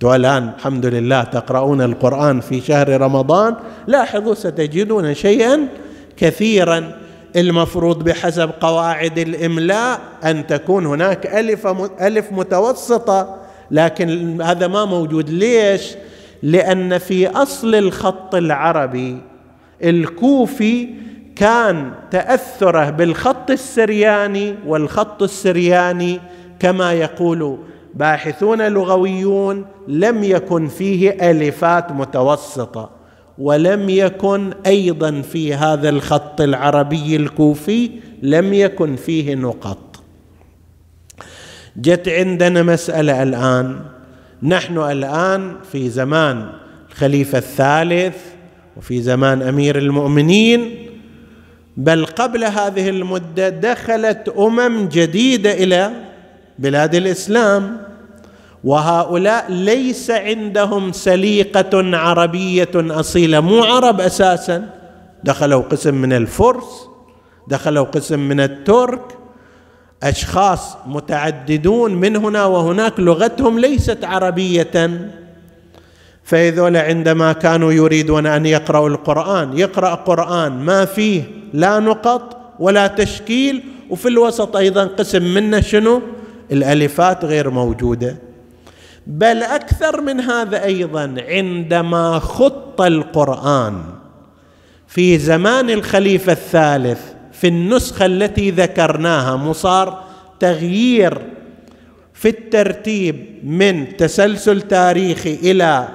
أنتم 0.00 0.14
الان 0.14 0.50
الحمد 0.58 0.86
لله 0.86 1.22
تقرؤون 1.22 1.82
القرآن 1.82 2.40
في 2.40 2.60
شهر 2.60 3.00
رمضان 3.00 3.54
لاحظوا 3.86 4.34
ستجدون 4.34 5.14
شيئا 5.14 5.68
كثيرا 6.16 6.92
المفروض 7.36 8.04
بحسب 8.04 8.50
قواعد 8.60 9.18
الإملاء 9.18 10.00
أن 10.24 10.46
تكون 10.46 10.86
هناك 10.86 11.26
ألف 11.26 11.66
ألف 12.00 12.32
متوسطة 12.32 13.36
لكن 13.70 14.42
هذا 14.42 14.66
ما 14.66 14.84
موجود. 14.84 15.30
ليش؟ 15.30 15.94
لأن 16.42 16.98
في 16.98 17.28
أصل 17.28 17.74
الخط 17.74 18.34
العربي 18.34 19.18
الكوفي 19.84 20.88
كان 21.36 21.92
تأثره 22.10 22.90
بالخط 22.90 23.50
السرياني 23.50 24.54
والخط 24.66 25.22
السرياني 25.22 26.20
كما 26.60 26.92
يقول 26.92 27.58
باحثون 27.94 28.62
لغويون 28.62 29.66
لم 29.88 30.24
يكن 30.24 30.66
فيه 30.66 31.30
ألفات 31.30 31.92
متوسطة 31.92 32.90
ولم 33.38 33.88
يكن 33.88 34.50
أيضا 34.66 35.20
في 35.20 35.54
هذا 35.54 35.88
الخط 35.88 36.40
العربي 36.40 37.16
الكوفي 37.16 37.90
لم 38.22 38.54
يكن 38.54 38.96
فيه 38.96 39.34
نقط. 39.34 40.02
جت 41.76 42.08
عندنا 42.08 42.62
مسألة 42.62 43.22
الآن. 43.22 43.80
نحن 44.42 44.78
الآن 44.78 45.56
في 45.72 45.90
زمان 45.90 46.46
الخليفة 46.90 47.38
الثالث 47.38 48.16
وفي 48.76 49.02
زمان 49.02 49.42
أمير 49.42 49.78
المؤمنين 49.78 50.86
بل 51.76 52.06
قبل 52.06 52.44
هذه 52.44 52.88
المدة 52.88 53.48
دخلت 53.48 54.28
أمم 54.38 54.88
جديدة 54.88 55.52
إلى 55.52 55.90
بلاد 56.60 56.94
الإسلام. 56.94 57.76
وهؤلاء 58.64 59.52
ليس 59.52 60.10
عندهم 60.10 60.92
سليقة 60.92 61.96
عربية 61.96 62.70
أصيلة 62.74 63.40
مو 63.40 63.64
عرب 63.64 64.00
أساسا. 64.00 64.68
دخلوا 65.24 65.62
قسم 65.62 65.94
من 65.94 66.12
الفرس 66.12 66.88
دخلوا 67.48 67.84
قسم 67.84 68.18
من 68.18 68.40
الترك. 68.40 69.00
أشخاص 70.02 70.76
متعددون 70.86 71.94
من 71.94 72.16
هنا 72.16 72.44
وهناك 72.44 73.00
لغتهم 73.00 73.58
ليست 73.58 74.04
عربية. 74.04 75.00
فهذول 76.24 76.76
عندما 76.76 77.32
كانوا 77.32 77.72
يريدون 77.72 78.26
أن 78.26 78.46
يقرأوا 78.46 78.88
القرآن 78.88 79.58
يقرأ 79.58 79.94
قرآن 79.94 80.52
ما 80.52 80.84
فيه 80.84 81.22
لا 81.52 81.78
نقط 81.78 82.36
ولا 82.58 82.86
تشكيل. 82.86 83.62
وفي 83.90 84.08
الوسط 84.08 84.56
أيضا 84.56 84.84
قسم 84.84 85.22
منه 85.34 85.60
شنو؟ 85.60 86.02
الألفات 86.52 87.24
غير 87.24 87.50
موجودة. 87.50 88.16
بل 89.06 89.42
أكثر 89.42 90.00
من 90.00 90.20
هذا 90.20 90.64
أيضا 90.64 91.14
عندما 91.28 92.18
خط 92.18 92.80
القرآن 92.80 93.82
في 94.86 95.18
زمان 95.18 95.70
الخليفة 95.70 96.32
الثالث 96.32 97.00
في 97.32 97.48
النسخة 97.48 98.06
التي 98.06 98.50
ذكرناها 98.50 99.36
مصار 99.36 100.04
تغيير 100.40 101.18
في 102.14 102.28
الترتيب 102.28 103.38
من 103.44 103.96
تسلسل 103.96 104.60
تاريخي 104.60 105.34
إلى 105.34 105.88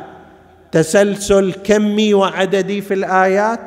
تسلسل 0.72 1.54
كمي 1.54 2.14
وعددي 2.14 2.82
في 2.82 2.94
الآيات 2.94 3.60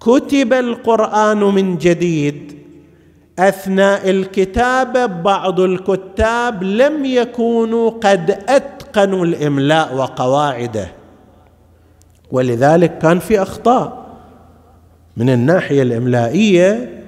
كتب 0.00 0.52
القرآن 0.52 1.38
من 1.38 1.78
جديد 1.78 2.58
أثناء 3.38 4.10
الكتابه 4.10 5.06
بعض 5.06 5.60
الكتاب 5.60 6.62
لم 6.62 7.04
يكونوا 7.04 7.90
قد 7.90 8.30
أتقنوا 8.48 9.24
الإملاء 9.24 9.94
وقواعده. 9.94 10.88
ولذلك 12.30 12.98
كان 12.98 13.18
في 13.18 13.42
أخطاء. 13.42 14.06
من 15.16 15.30
الناحية 15.30 15.82
الإملائية 15.82 17.02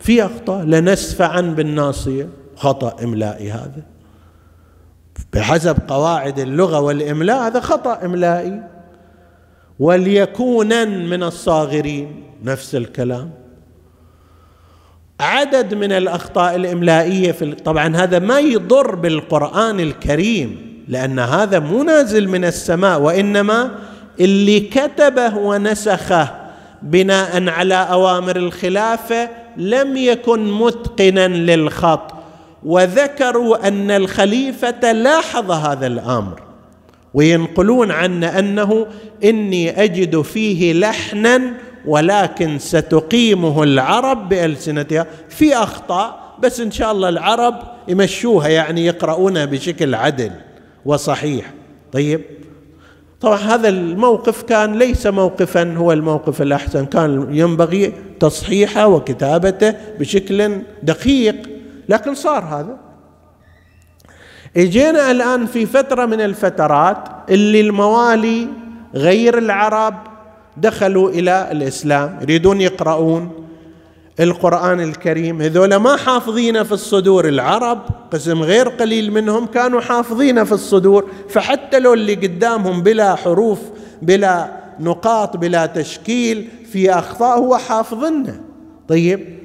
في 0.00 0.24
أخطاء. 0.24 0.64
لنسفعا 0.64 1.40
بالناصية. 1.40 2.28
خطأ 2.56 3.04
إملائي 3.04 3.50
هذا. 3.50 3.82
بحسب 5.32 5.76
قواعد 5.88 6.38
اللغة 6.38 6.80
والإملاء 6.80 7.46
هذا 7.46 7.60
خطأ 7.60 8.04
إملائي. 8.04 8.62
وليكونا 9.78 10.84
من 10.84 11.22
الصاغرين. 11.22 12.22
نفس 12.44 12.74
الكلام. 12.74 13.43
عدد 15.20 15.74
من 15.74 15.92
الأخطاء 15.92 16.56
الإملائية 16.56 17.32
في 17.32 17.52
طبعا 17.52 17.96
هذا 17.96 18.18
ما 18.18 18.38
يضر 18.38 18.94
بالقرآن 18.94 19.80
الكريم 19.80 20.74
لأن 20.88 21.18
هذا 21.18 21.58
مو 21.58 21.82
نازل 21.82 22.28
من 22.28 22.44
السماء 22.44 23.00
وإنما 23.00 23.70
اللي 24.20 24.60
كتبه 24.60 25.36
ونسخه 25.36 26.34
بناء 26.82 27.48
على 27.48 27.74
أوامر 27.74 28.36
الخلافة 28.36 29.28
لم 29.56 29.96
يكن 29.96 30.52
متقنا 30.52 31.28
للخط. 31.28 32.14
وذكروا 32.64 33.68
أن 33.68 33.90
الخليفة 33.90 34.92
لاحظ 34.92 35.50
هذا 35.50 35.86
الأمر 35.86 36.42
وينقلون 37.14 37.90
عنا 37.90 38.38
أنه 38.38 38.86
إني 39.24 39.82
أجد 39.84 40.20
فيه 40.20 40.72
لحنا 40.72 41.52
ولكن 41.86 42.58
ستقيمه 42.58 43.62
العرب 43.62 44.28
بألسنتها 44.28 45.06
في 45.28 45.56
أخطاء 45.56 46.24
بس 46.38 46.60
إن 46.60 46.70
شاء 46.70 46.92
الله 46.92 47.08
العرب 47.08 47.54
يمشوها 47.88 48.48
يعني 48.48 48.86
يقرؤونها 48.86 49.44
بشكل 49.44 49.94
عدل 49.94 50.30
وصحيح. 50.84 51.52
طيب؟ 51.92 52.20
طبعا 53.20 53.36
هذا 53.36 53.68
الموقف 53.68 54.42
كان 54.42 54.78
ليس 54.78 55.06
موقفا 55.06 55.74
هو 55.76 55.92
الموقف 55.92 56.42
الأحسن. 56.42 56.86
كان 56.86 57.28
ينبغي 57.30 57.92
تصحيحه 58.20 58.86
وكتابته 58.86 59.74
بشكل 59.98 60.58
دقيق. 60.82 61.36
لكن 61.88 62.14
صار 62.14 62.44
هذا. 62.44 62.76
إجينا 64.56 65.10
الآن 65.10 65.46
في 65.46 65.66
فترة 65.66 66.06
من 66.06 66.20
الفترات 66.20 66.98
اللي 67.30 67.60
الموالي 67.60 68.48
غير 68.94 69.38
العرب 69.38 69.94
دخلوا 70.56 71.10
إلى 71.10 71.48
الإسلام 71.52 72.18
يريدون 72.22 72.60
يقرؤون 72.60 73.32
القرآن 74.20 74.80
الكريم. 74.80 75.42
هذول 75.42 75.76
ما 75.76 75.96
حافظين 75.96 76.62
في 76.62 76.72
الصدور 76.72 77.28
العرب 77.28 77.78
قسم 78.12 78.42
غير 78.42 78.68
قليل 78.68 79.12
منهم 79.12 79.46
كانوا 79.46 79.80
حافظين 79.80 80.44
في 80.44 80.52
الصدور. 80.52 81.04
فحتى 81.28 81.78
لو 81.78 81.94
اللي 81.94 82.14
قدامهم 82.14 82.82
بلا 82.82 83.14
حروف 83.14 83.58
بلا 84.02 84.48
نقاط 84.80 85.36
بلا 85.36 85.66
تشكيل 85.66 86.48
في 86.72 86.92
أخطاء 86.92 87.38
هو 87.38 87.56
حافظنا. 87.56 88.40
طيب 88.88 89.38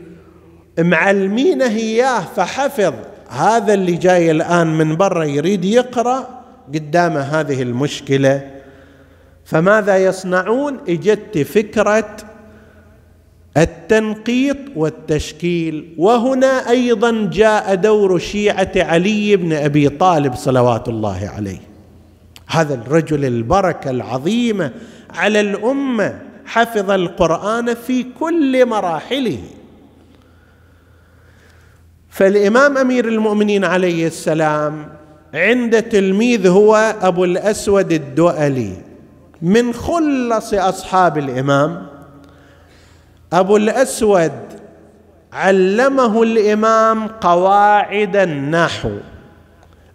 معلمينه 0.79 1.65
إياه 1.65 2.23
فحفظ. 2.35 2.93
هذا 3.29 3.73
اللي 3.73 3.95
جاي 3.95 4.31
الآن 4.31 4.67
من 4.77 4.95
برا 4.95 5.23
يريد 5.23 5.65
يقرأ 5.65 6.27
قدامه 6.73 7.19
هذه 7.19 7.61
المشكلة. 7.61 8.58
فماذا 9.49 9.97
يصنعون؟ 9.97 10.77
إجت 10.89 11.37
فكرة 11.37 12.17
التنقيط 13.57 14.57
والتشكيل. 14.75 15.93
وهنا 15.97 16.69
أيضا 16.69 17.29
جاء 17.33 17.75
دور 17.75 18.19
شيعة 18.19 18.71
علي 18.75 19.35
بن 19.35 19.53
أبي 19.53 19.89
طالب 19.89 20.35
صلوات 20.35 20.89
الله 20.89 21.31
عليه. 21.35 21.57
هذا 22.47 22.73
الرجل 22.73 23.25
البركة 23.25 23.89
العظيمة 23.89 24.71
على 25.09 25.39
الأمة 25.39 26.19
حفظ 26.45 26.91
القرآن 26.91 27.73
في 27.73 28.05
كل 28.19 28.65
مراحله. 28.65 29.39
فالإمام 32.09 32.77
أمير 32.77 33.07
المؤمنين 33.07 33.65
عليه 33.65 34.07
السلام 34.07 34.87
عند 35.33 35.83
تلميذ 35.83 36.47
هو 36.47 36.95
أبو 37.01 37.23
الأسود 37.23 37.91
الدؤلي. 37.91 38.88
من 39.41 39.73
خلص 39.73 40.53
أصحاب 40.53 41.17
الإمام 41.17 41.87
أبو 43.33 43.57
الأسود 43.57 44.31
علمه 45.33 46.23
الإمام 46.23 47.07
قواعد 47.07 48.15
النحو. 48.15 48.89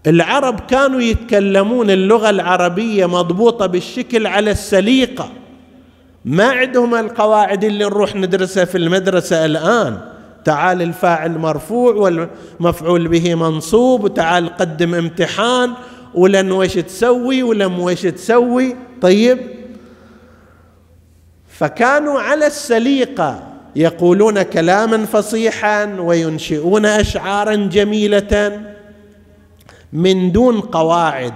العرب 0.06 0.60
كانوا 0.60 1.00
يتكلمون 1.00 1.90
اللغة 1.90 2.30
العربية 2.30 3.06
مضبوطة 3.06 3.66
بالشكل 3.66 4.26
على 4.26 4.50
السليقة. 4.50 5.28
ما 6.24 6.44
عندهم 6.44 6.94
القواعد 6.94 7.64
اللي 7.64 7.84
نروح 7.84 8.16
ندرسها 8.16 8.64
في 8.64 8.78
المدرسة 8.78 9.44
الآن. 9.44 10.00
تعال 10.44 10.82
الفاعل 10.82 11.38
مرفوع 11.38 11.94
والمفعول 11.94 13.08
به 13.08 13.34
منصوب 13.34 14.04
وتعال 14.04 14.56
قدم 14.56 14.94
امتحان 14.94 15.72
ولن 16.14 16.52
وش 16.52 16.74
تسوي 16.74 17.42
ولم 17.42 17.80
وش 17.80 18.02
تسوي. 18.02 18.76
طيب. 19.00 19.38
فكانوا 21.48 22.20
على 22.20 22.46
السليقة 22.46 23.42
يقولون 23.76 24.42
كلاما 24.42 25.06
فصيحا 25.06 25.84
وينشئون 25.84 26.86
أشعارا 26.86 27.54
جميلة 27.54 28.60
من 29.92 30.32
دون 30.32 30.60
قواعد. 30.60 31.34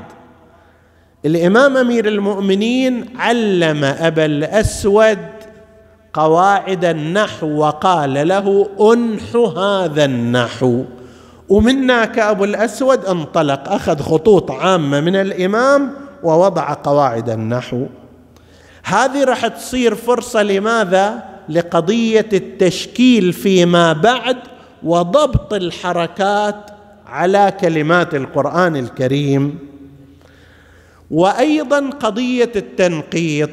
الإمام 1.25 1.77
أمير 1.77 2.09
المؤمنين 2.09 3.05
علم 3.19 3.85
أبا 3.85 4.25
الأسود 4.25 5.19
قواعد 6.13 6.85
النحو 6.85 7.47
وقال 7.47 8.29
له 8.29 8.69
انح 8.81 9.37
هذا 9.59 10.05
النحو. 10.05 10.85
ومنا 11.49 12.05
كأبو 12.05 12.45
الأسود 12.45 13.05
انطلق 13.05 13.73
أخذ 13.73 14.01
خطوط 14.01 14.51
عامة 14.51 15.01
من 15.01 15.17
الإمام 15.17 15.91
ووضع 16.23 16.73
قواعد 16.73 17.31
النحو. 17.31 17.87
هذه 18.85 19.25
راح 19.25 19.47
تصير 19.47 19.95
فرصة 19.95 20.43
لماذا؟ 20.43 21.25
لقضية 21.49 22.29
التشكيل 22.33 23.33
فيما 23.33 23.93
بعد 23.93 24.37
وضبط 24.83 25.55
الحركات 25.55 26.71
على 27.07 27.53
كلمات 27.61 28.15
القرآن 28.15 28.77
الكريم. 28.77 29.59
وأيضا 31.11 31.91
قضية 31.91 32.53
التنقيط. 32.57 33.51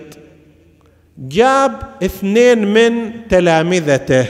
جاب 1.17 1.71
اثنين 2.03 2.73
من 2.73 3.11
تلامذته. 3.27 4.25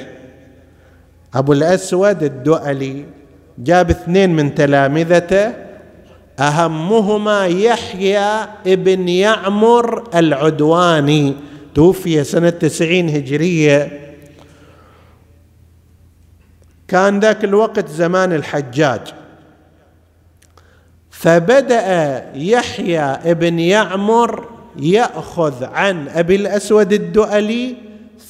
أبو 1.34 1.54
الأسود 1.54 2.24
الدؤلي 2.24 3.06
جاب 3.58 3.90
اثنين 3.90 4.36
من 4.36 4.56
تلامذته. 4.56 5.54
أهمهما 6.40 7.46
يحيى 7.46 8.48
ابن 8.68 9.10
يعمر 9.10 10.04
العدواني. 10.16 11.36
توفي 11.76 12.24
سنة 12.24 12.50
تسعين 12.50 13.10
هجرية. 13.10 14.02
كان 16.88 17.20
ذاك 17.20 17.44
الوقت 17.44 17.90
زمان 17.90 18.34
الحجاج. 18.34 19.02
فبدأ 21.10 22.24
يحيى 22.36 23.02
ابن 23.02 23.60
يعمر 23.60 24.50
يأخذ 24.80 25.64
عن 25.64 26.08
أبي 26.08 26.36
الأسود 26.36 26.94
الدؤلي 26.94 27.76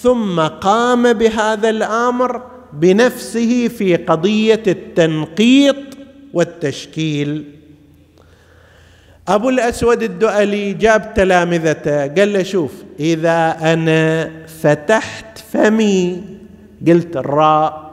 ثم 0.01 0.41
قام 0.41 1.13
بهذا 1.13 1.69
الأمر 1.69 2.41
بنفسه 2.75 3.67
في 3.67 3.95
قضية 3.95 4.63
التنقيط 4.67 5.75
والتشكيل. 6.33 7.51
أبو 9.27 9.49
الأسود 9.49 10.03
الدؤلي 10.03 10.73
جاب 10.73 11.13
تلامذته 11.13 12.07
قال 12.07 12.33
له 12.33 12.43
شوف 12.43 12.71
إذا 12.99 13.57
أنا 13.73 14.31
فتحت 14.47 15.37
فمي 15.37 16.23
قلت 16.87 17.17
الراء 17.17 17.85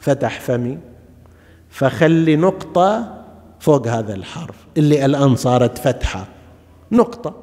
فتح 0.00 0.40
فمي 0.40 0.78
فخلي 1.70 2.36
نقطة 2.36 3.14
فوق 3.60 3.86
هذا 3.88 4.14
الحرف 4.14 4.56
اللي 4.76 5.04
الآن 5.04 5.36
صارت 5.36 5.78
فتحة. 5.78 6.26
نقطة. 6.92 7.34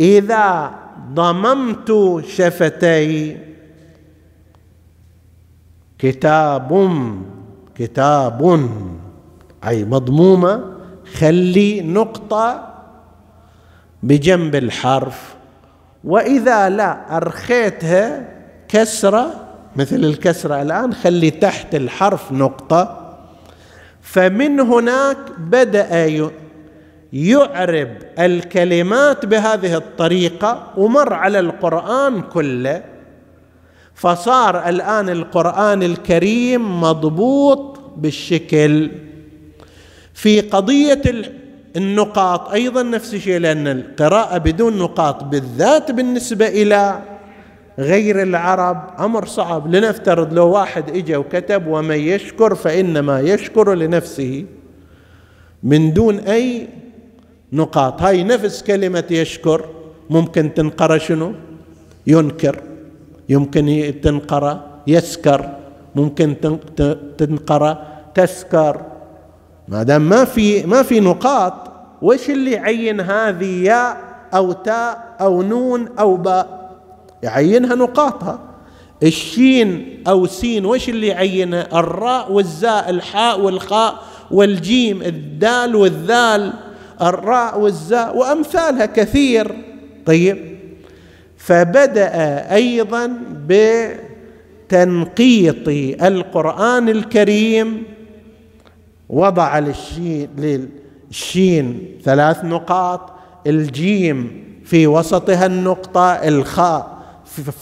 إذا 0.00 0.74
ضممت 1.14 2.22
شفتي 2.28 3.36
كتاب 6.02 6.70
كتاب 7.74 8.68
أي 9.68 9.84
مضمومة. 9.84 10.64
خلي 11.14 11.80
نقطة 11.80 12.74
بجنب 14.02 14.54
الحرف 14.54 15.34
وإذا 16.04 16.68
لا 16.68 17.16
أرخيتها 17.16 18.28
كسرة 18.68 19.30
مثل 19.76 19.96
الكسرة 19.96 20.62
الآن 20.62 20.94
خلي 20.94 21.30
تحت 21.30 21.74
الحرف 21.74 22.32
نقطة. 22.32 23.14
فمن 24.00 24.60
هناك 24.60 25.18
بدأ 25.38 26.06
يعرب 27.12 27.88
الكلمات 28.18 29.26
بهذه 29.26 29.76
الطريقة 29.76 30.66
ومر 30.76 31.12
على 31.12 31.40
القرآن 31.40 32.22
كله. 32.22 32.91
فصار 33.94 34.68
الآن 34.68 35.08
القرآن 35.08 35.82
الكريم 35.82 36.80
مضبوط 36.80 37.80
بالشكل. 37.96 38.90
في 40.14 40.40
قضية 40.40 41.02
النقاط 41.76 42.50
أيضا 42.50 42.82
نفس 42.82 43.14
الشيء 43.14 43.38
لأن 43.38 43.66
القراءة 43.66 44.38
بدون 44.38 44.78
نقاط 44.78 45.24
بالذات 45.24 45.90
بالنسبة 45.90 46.48
إلى 46.48 47.02
غير 47.78 48.22
العرب 48.22 48.90
أمر 48.98 49.26
صعب. 49.26 49.74
لنفترض 49.74 50.34
لو 50.34 50.48
واحد 50.48 50.90
اجى 50.90 51.16
وكتب 51.16 51.66
ومن 51.66 51.96
يشكر 51.96 52.54
فإنما 52.54 53.20
يشكر 53.20 53.74
لنفسه 53.74 54.44
من 55.62 55.92
دون 55.92 56.18
أي 56.18 56.68
نقاط. 57.52 58.02
هاي 58.02 58.24
نفس 58.24 58.62
كلمة 58.62 59.04
يشكر 59.10 59.68
ممكن 60.10 60.54
تنقرأ 60.54 60.98
شنو؟ 60.98 61.34
ينكر. 62.06 62.62
يمكن 63.32 63.94
تنقرا 64.02 64.60
يسكر. 64.86 65.50
ممكن 65.94 66.36
تنقرا 67.18 67.86
تسكر. 68.14 68.80
ما 69.68 69.82
دام 69.82 70.08
ما 70.08 70.24
في 70.24 70.66
ما 70.66 70.82
في 70.82 71.00
نقاط 71.00 71.54
وش 72.02 72.30
اللي 72.30 72.50
يعين 72.50 73.00
هذه 73.00 73.64
ياء 73.64 73.96
أو 74.34 74.52
تاء 74.52 75.16
أو 75.20 75.42
نون 75.42 75.88
أو 75.98 76.16
باء؟ 76.16 76.70
يعينها 77.22 77.74
نقاطها. 77.74 78.38
الشين 79.02 80.02
أو 80.08 80.26
سين 80.26 80.66
وش 80.66 80.88
اللي 80.88 81.06
يعينها؟ 81.06 81.80
الراء 81.80 82.32
والزاء 82.32 82.90
الحاء 82.90 83.40
والخاء 83.40 83.94
والجيم 84.30 85.02
الدال 85.02 85.76
والذال. 85.76 86.52
الراء 87.02 87.60
والزاء 87.60 88.16
وأمثالها 88.16 88.86
كثير. 88.86 89.56
طيب؟ 90.06 90.51
فبدأ 91.46 92.14
أيضا 92.54 93.18
بتنقيط 94.68 95.68
القرآن 96.02 96.88
الكريم. 96.88 97.82
وضع 99.08 99.58
للشين 99.58 100.28
للشين 100.38 101.96
ثلاث 102.04 102.44
نقاط 102.44 103.00
الجيم 103.46 104.44
في 104.64 104.86
وسطها 104.86 105.46
النقطة 105.46 106.12
الخاء 106.12 106.98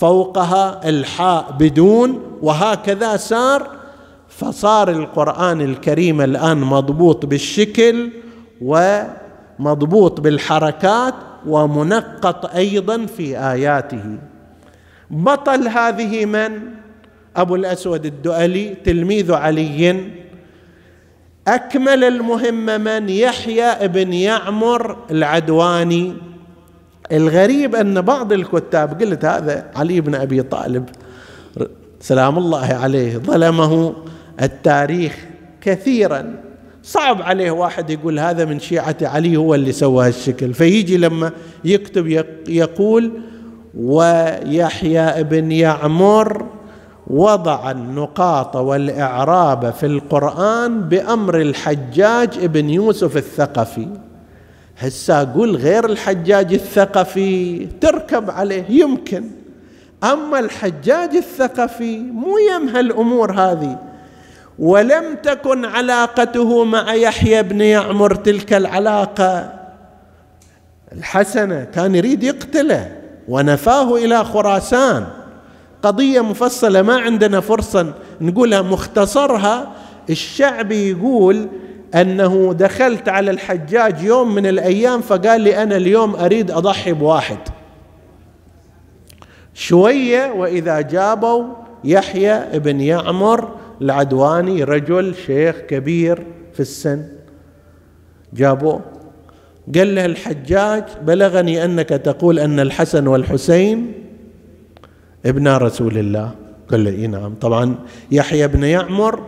فوقها 0.00 0.88
الحاء 0.88 1.56
بدون 1.58 2.22
وهكذا 2.42 3.16
سار. 3.16 3.70
فصار 4.28 4.90
القرآن 4.90 5.60
الكريم 5.60 6.20
الآن 6.20 6.58
مضبوط 6.58 7.26
بالشكل 7.26 8.10
ومضبوط 8.60 10.20
بالحركات. 10.20 11.14
ومنقط 11.46 12.54
أيضا 12.56 13.06
في 13.06 13.38
آياته. 13.38 14.18
بطل 15.10 15.68
هذه 15.68 16.26
من؟ 16.26 16.60
أبو 17.36 17.54
الأسود 17.54 18.06
الدؤلي 18.06 18.74
تلميذ 18.84 19.32
علي. 19.32 20.10
أكمل 21.48 22.04
المهمه 22.04 22.78
من؟ 22.78 23.08
يحيى 23.08 23.88
بن 23.88 24.12
يعمر 24.12 24.96
العدواني. 25.10 26.14
الغريب 27.12 27.74
أن 27.74 28.00
بعض 28.00 28.32
الكتاب 28.32 29.02
قلت 29.02 29.24
هذا 29.24 29.70
علي 29.76 30.00
بن 30.00 30.14
أبي 30.14 30.42
طالب 30.42 30.88
سلام 32.00 32.38
الله 32.38 32.74
عليه 32.74 33.16
ظلمه 33.16 33.94
التاريخ 34.42 35.16
كثيرا. 35.60 36.49
صعب 36.82 37.22
عليه 37.22 37.50
واحد 37.50 37.90
يقول 37.90 38.18
هذا 38.18 38.44
من 38.44 38.60
شيعة 38.60 38.96
علي 39.02 39.36
هو 39.36 39.54
اللي 39.54 39.72
سوى 39.72 40.06
هالشكل. 40.06 40.54
فيجي 40.54 40.96
لما 40.96 41.32
يكتب 41.64 42.24
يقول 42.48 43.12
ويحيى 43.74 45.22
بن 45.22 45.52
يعمر 45.52 46.46
وضع 47.06 47.70
النقاط 47.70 48.56
والإعراب 48.56 49.70
في 49.72 49.86
القرآن 49.86 50.80
بأمر 50.80 51.40
الحجاج 51.40 52.46
بن 52.46 52.70
يوسف 52.70 53.16
الثقفي. 53.16 53.88
هسا 54.78 55.22
أقول 55.22 55.56
غير 55.56 55.84
الحجاج 55.84 56.54
الثقفي 56.54 57.66
تركب 57.80 58.30
عليه 58.30 58.64
يمكن. 58.68 59.24
أما 60.04 60.38
الحجاج 60.38 61.16
الثقفي 61.16 61.98
مو 61.98 62.38
يم 62.38 62.68
هالأمور 62.68 63.32
هذه. 63.32 63.89
ولم 64.58 65.16
تكن 65.22 65.64
علاقته 65.64 66.64
مع 66.64 66.94
يحيى 66.94 67.42
بن 67.42 67.60
يعمر 67.60 68.14
تلك 68.14 68.52
العلاقة. 68.52 69.52
الحسنة 70.92 71.64
كان 71.64 71.94
يريد 71.94 72.22
يقتله 72.22 72.96
ونفاه 73.28 73.96
إلى 73.96 74.24
خراسان. 74.24 75.06
قضية 75.82 76.20
مفصلة 76.20 76.82
ما 76.82 77.00
عندنا 77.00 77.40
فرصة 77.40 77.94
نقولها 78.20 78.62
مختصرها. 78.62 79.72
الشعبي 80.10 80.90
يقول 80.90 81.48
أنه 81.94 82.54
دخلت 82.58 83.08
على 83.08 83.30
الحجاج 83.30 84.02
يوم 84.02 84.34
من 84.34 84.46
الأيام 84.46 85.00
فقال 85.00 85.40
لي 85.40 85.62
أنا 85.62 85.76
اليوم 85.76 86.16
أريد 86.16 86.50
أضحي 86.50 86.92
بواحد. 86.92 87.38
شوية 89.54 90.32
وإذا 90.32 90.80
جابوا 90.80 91.44
يحيى 91.84 92.58
بن 92.58 92.80
يعمر 92.80 93.48
العدواني 93.80 94.64
رجل 94.64 95.14
شيخ 95.26 95.56
كبير 95.56 96.26
في 96.52 96.60
السن. 96.60 97.04
جابوه. 98.32 98.80
قال 99.74 99.94
له 99.94 100.04
الحجاج 100.04 100.84
بلغني 101.02 101.64
أنك 101.64 101.88
تقول 101.88 102.38
أن 102.38 102.60
الحسن 102.60 103.06
والحسين 103.06 103.92
ابنا 105.26 105.58
رسول 105.58 105.98
الله. 105.98 106.30
قال 106.70 106.84
له 106.84 107.06
نعم. 107.06 107.34
طبعا 107.34 107.74
يحيى 108.10 108.48
بن 108.48 108.64
يعمر 108.64 109.20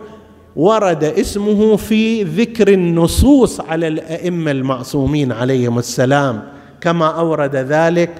ورد 0.55 1.03
اسمه 1.03 1.75
في 1.75 2.23
ذكر 2.23 2.67
النصوص 2.67 3.61
على 3.61 3.87
الأئمة 3.87 4.51
المعصومين 4.51 5.31
عليهم 5.31 5.79
السلام 5.79 6.43
كما 6.81 7.07
أورد 7.07 7.55
ذلك 7.55 8.11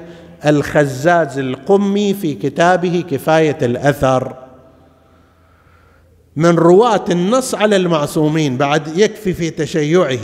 الخزاز 0.45 1.39
القمي 1.39 2.13
في 2.13 2.34
كتابه 2.34 3.03
كفاية 3.11 3.57
الأثر. 3.61 4.34
من 6.36 6.55
رواة 6.55 7.05
النص 7.09 7.55
على 7.55 7.75
المعصومين 7.75 8.57
بعد 8.57 8.97
يكفي 8.97 9.34
في 9.34 9.49
تشيعه. 9.49 10.19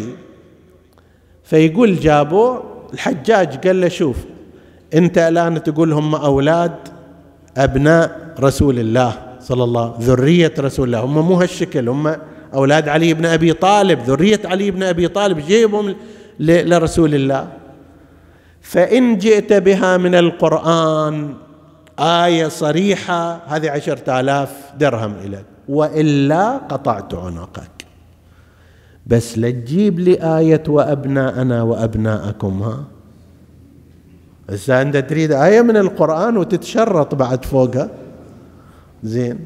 فيقول 1.44 2.00
جابوه 2.00 2.64
الحجاج 2.94 3.68
قال 3.68 3.82
له 3.82 3.88
شوف 3.88 4.18
انت 4.94 5.18
الآن 5.18 5.64
تقول 5.64 5.94
هم 5.94 6.16
أولاد 6.16 6.76
أبناء 7.58 8.34
رسول 8.40 8.80
الله 8.80 9.14
صلى 9.40 9.64
الله 9.64 9.96
ذرية 10.02 10.54
رسول 10.60 10.88
الله 10.88 11.00
هم 11.00 11.28
مو 11.28 11.36
هالشكل 11.36 11.90
هم 11.90 12.16
أولاد 12.54 12.90
علي 12.90 13.14
بن 13.14 13.26
أبي 13.26 13.54
طالب 13.54 14.00
ذرية 14.00 14.42
علي 14.46 14.72
بن 14.72 14.84
أبي 14.84 15.08
طالب 15.08 15.40
جيبهم 15.48 15.96
لرسول 16.40 17.16
الله. 17.16 17.48
فإن 18.62 19.18
جئت 19.18 19.54
بها 19.54 19.98
من 19.98 20.16
القرآن 20.16 21.34
آية 22.00 22.48
صريحة 22.48 23.42
هذه 23.48 23.70
عشرة 23.72 24.20
آلاف 24.20 24.50
درهم 24.78 25.14
إليك. 25.26 25.46
وإلا 25.70 26.58
قطعت 26.58 27.14
عنقك. 27.14 27.86
بس 29.08 29.38
لا 29.38 29.50
تجيب 29.50 30.00
لي 30.00 30.38
آية 30.38 30.64
وأبناءنا 30.68 31.64
وأبناءكم 31.64 32.64
ها؟ 32.64 32.84
إذا 34.50 34.82
أنت 34.82 34.98
تريد 34.98 35.32
آية 35.32 35.62
من 35.62 35.78
القرآن 35.78 36.38
وتتشرط 36.38 37.16
بعد 37.16 37.46
فوقها؟ 37.46 37.90
زين. 39.04 39.40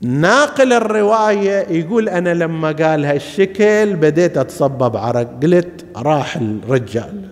ناقل 0.00 0.72
الرواية 0.72 1.78
يقول 1.78 2.08
أنا 2.08 2.34
لما 2.34 2.72
قال 2.72 3.04
هالشكل 3.04 3.96
بديت 3.96 4.38
أتصبب 4.38 4.96
عرق. 4.96 5.42
قلت 5.42 5.84
راح 5.96 6.36
الرجال. 6.36 7.28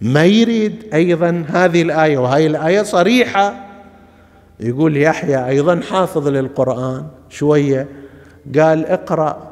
ما 0.00 0.24
يريد 0.24 0.84
أيضا 0.94 1.44
هذه 1.48 1.82
الآية 1.82 2.18
وهذه 2.18 2.46
الآية 2.46 2.82
صريحة. 2.82 3.69
يقول 4.60 4.96
يحيى 4.96 5.46
أيضا 5.46 5.80
حافظ 5.80 6.28
للقرآن 6.28 7.06
شوية 7.28 7.88
قال 8.58 8.86
اقرأ. 8.86 9.50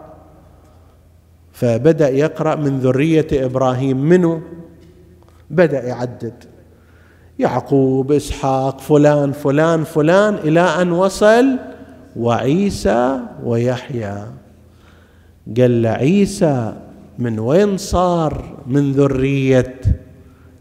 فبدأ 1.52 2.08
يقرأ 2.08 2.54
من 2.54 2.78
ذرية 2.78 3.26
إبراهيم. 3.32 3.96
منه 3.96 4.42
بدأ 5.50 5.84
يعدد. 5.84 6.44
يعقوب 7.38 8.12
إسحاق 8.12 8.80
فلان 8.80 9.32
فلان 9.32 9.84
فلان 9.84 10.34
إلى 10.34 10.60
أن 10.60 10.92
وصل 10.92 11.56
وعيسى 12.16 13.20
ويحيى. 13.44 14.16
قال 15.56 15.86
عيسى 15.86 16.72
من 17.18 17.38
وين 17.38 17.76
صار 17.76 18.56
من 18.66 18.92
ذرية 18.92 19.80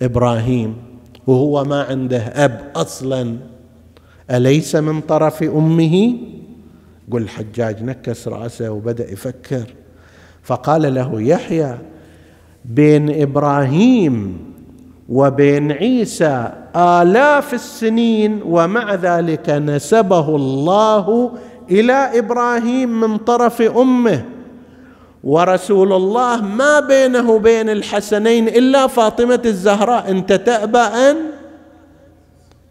إبراهيم؟ 0.02 0.76
وهو 1.28 1.64
ما 1.64 1.84
عنده 1.84 2.18
أب 2.46 2.72
أصلا. 2.76 3.57
أليس 4.32 4.76
من 4.76 5.02
طرف 5.02 5.44
أمه؟ 5.44 6.18
قل 7.12 7.22
الحجاج 7.22 7.84
نكس 7.84 8.28
رأسه 8.28 8.70
وبدأ 8.70 9.12
يفكر. 9.12 9.64
فقال 10.44 10.94
له 10.96 11.22
يحيى 11.22 11.78
بين 12.66 13.22
إبراهيم 13.22 14.40
وبين 15.10 15.72
عيسى 15.72 16.52
آلاف 16.76 17.54
السنين 17.54 18.42
ومع 18.46 18.96
ذلك 18.96 19.50
نسبه 19.50 20.36
الله 20.36 21.32
إلى 21.72 21.94
إبراهيم 21.94 23.02
من 23.02 23.18
طرف 23.18 23.62
أمه. 23.62 24.26
ورسول 25.24 25.94
الله 25.94 26.42
ما 26.42 26.80
بينه 26.80 27.32
وبين 27.32 27.70
الحسنين 27.70 28.48
إلا 28.48 28.88
فاطمة 28.88 29.42
الزهراء 29.46 30.12
أنت 30.12 30.34
تأبى 30.34 30.78
أن 30.78 31.16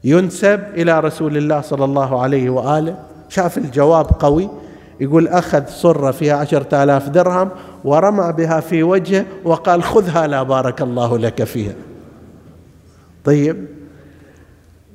ينسب 0.06 0.60
إلى 0.74 1.00
رسول 1.00 1.36
الله 1.36 1.60
صلى 1.60 1.84
الله 1.84 2.22
عليه 2.22 2.50
وآله. 2.50 2.96
شاف 3.28 3.58
الجواب 3.58 4.06
قوي 4.18 4.48
يقول 5.00 5.28
أخذ 5.28 5.66
صرة 5.66 6.10
فيها 6.10 6.36
عشرة 6.36 6.82
آلاف 6.82 7.08
درهم 7.08 7.50
ورمى 7.84 8.32
بها 8.32 8.60
في 8.60 8.82
وجهه 8.82 9.24
وقال 9.44 9.82
خذها 9.82 10.26
لا 10.26 10.42
بارك 10.42 10.82
الله 10.82 11.18
لك 11.18 11.44
فيها. 11.44 11.74
طيب 13.24 13.66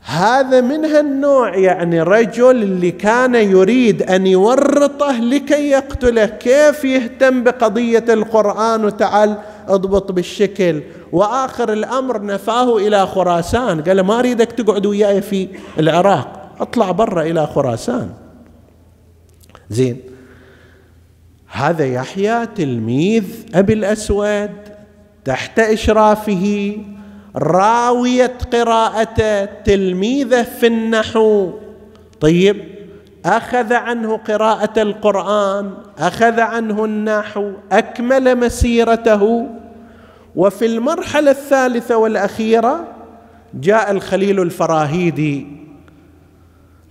هذا 0.06 0.62
من 0.62 0.86
هالنوع 0.86 1.56
يعني 1.56 2.02
رجل 2.02 2.64
اللي 2.64 2.92
كان 2.92 3.36
يريد 3.36 4.04
أن 4.04 4.28
يورطه 4.28 5.12
لكي 5.12 5.70
يقتله. 5.70 6.26
كيف 6.26 6.86
يهتم 6.86 7.44
بقضية 7.44 8.06
القرآن 8.10 8.86
وتعال 8.86 9.38
أضبط 9.68 10.12
بالشكل. 10.12 10.82
وآخر 11.12 11.74
الأمر 11.74 12.26
نفاه 12.26 12.78
إلى 12.78 13.08
خراسان. 13.08 13.82
قال 13.82 14.00
ما 14.00 14.20
أريدك 14.20 14.52
تقعد 14.52 14.86
وياي 14.86 15.22
في 15.22 15.48
العراق. 15.80 16.56
أطلع 16.60 16.92
برا 16.92 17.22
إلى 17.22 17.48
خراسان. 17.48 18.10
زين. 19.70 20.00
هذا 21.48 21.86
يحيى 21.86 22.46
تلميذ 22.46 23.26
أبي 23.54 23.74
الأسود 23.74 24.52
تحت 25.26 25.60
إشرافه. 25.60 26.78
راوية 27.36 28.38
قراءته 28.54 29.46
تلميذه 29.46 30.44
في 30.44 30.68
النحو. 30.68 31.52
طيب. 32.20 32.71
أخذ 33.26 33.74
عنه 33.74 34.18
قراءة 34.18 34.82
القرآن 34.82 35.74
أخذ 35.98 36.40
عنه 36.40 36.86
النحو 36.86 37.52
أكمل 37.72 38.36
مسيرته. 38.36 39.48
وفي 40.36 40.66
المرحلة 40.66 41.32
الثالثة 41.32 41.98
والأخيرة 41.98 42.88
جاء 43.54 43.92
الخليل 43.92 44.42
الفراهيدي. 44.42 45.48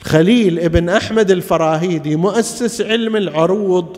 خليل 0.00 0.58
ابن 0.58 0.88
أحمد 0.88 1.30
الفراهيدي 1.30 2.16
مؤسس 2.16 2.80
علم 2.80 3.16
العروض 3.16 3.96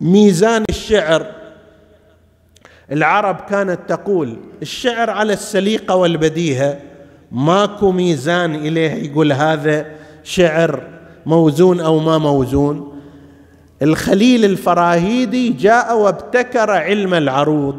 ميزان 0.00 0.64
الشعر. 0.68 1.26
العرب 2.92 3.36
كانت 3.48 3.80
تقول 3.88 4.36
الشعر 4.62 5.10
على 5.10 5.32
السليقة 5.32 5.94
والبديهة 5.94 6.78
ماكو 7.32 7.92
ميزان 7.92 8.54
إليه 8.54 9.10
يقول 9.10 9.32
هذا. 9.32 10.05
شعر 10.26 10.82
موزون 11.26 11.80
أو 11.80 11.98
ما 11.98 12.18
موزون 12.18 12.92
الخليل 13.82 14.44
الفراهيدي 14.44 15.50
جاء 15.50 15.98
وابتكر 15.98 16.70
علم 16.70 17.14
العروض. 17.14 17.78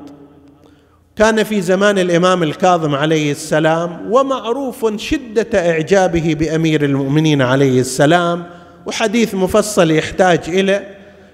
كان 1.15 1.43
في 1.43 1.61
زمان 1.61 1.99
الإمام 1.99 2.43
الكاظم 2.43 2.95
عليه 2.95 3.31
السلام 3.31 4.11
ومعروف 4.11 4.95
شدة 4.95 5.71
إعجابه 5.71 6.35
بأمير 6.39 6.85
المؤمنين 6.85 7.41
عليه 7.41 7.79
السلام 7.79 8.43
وحديث 8.85 9.35
مفصل 9.35 9.91
يحتاج 9.91 10.39
إلى 10.47 10.83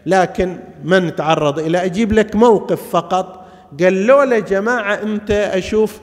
لكن 0.06 0.58
ما 0.84 1.00
نتعرض 1.00 1.60
إلى 1.60 1.86
أجيب 1.86 2.14
لك 2.14 2.36
موقف 2.36 2.82
فقط. 2.92 3.46
قال 3.84 4.08
له 4.08 4.26
جماعة 4.40 4.94
أنت 4.94 5.32
أشوف 5.32 6.00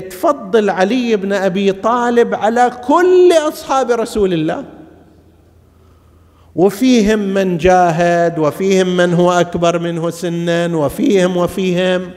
تفضل 0.00 0.70
علي 0.70 1.16
بن 1.16 1.32
أبي 1.32 1.72
طالب 1.72 2.34
على 2.34 2.70
كل 2.86 3.32
أصحاب 3.48 3.90
رسول 3.90 4.32
الله. 4.32 4.64
وفيهم 6.54 7.18
من 7.18 7.58
جاهد 7.58 8.38
وفيهم 8.38 8.96
من 8.96 9.14
هو 9.14 9.32
أكبر 9.32 9.78
منه 9.78 10.10
سنا 10.10 10.76
وفيهم 10.76 11.36
وفيهم. 11.36 12.10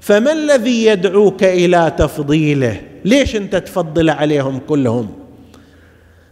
فما 0.00 0.32
الذي 0.32 0.84
يدعوك 0.86 1.44
إلى 1.44 1.92
تفضيله؟ 1.98 2.80
ليش 3.04 3.36
أنت 3.36 3.56
تفضل 3.56 4.10
عليهم 4.10 4.58
كلهم؟ 4.68 5.08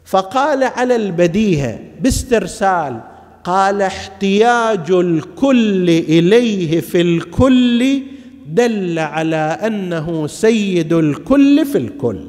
فقال 0.05 0.65
على 0.65 0.97
البديهة 0.97 1.79
باسترسال 2.01 3.01
قال 3.45 3.83
احتياج 3.83 4.91
الكل 4.91 5.89
إليه 5.89 6.81
في 6.81 7.01
الكل 7.01 8.03
دل 8.49 8.99
على 8.99 9.37
أنه 9.37 10.27
سيد 10.27 10.93
الكل 10.93 11.67
في 11.67 11.79
الكل. 11.79 12.27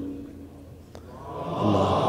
الله 1.62 2.00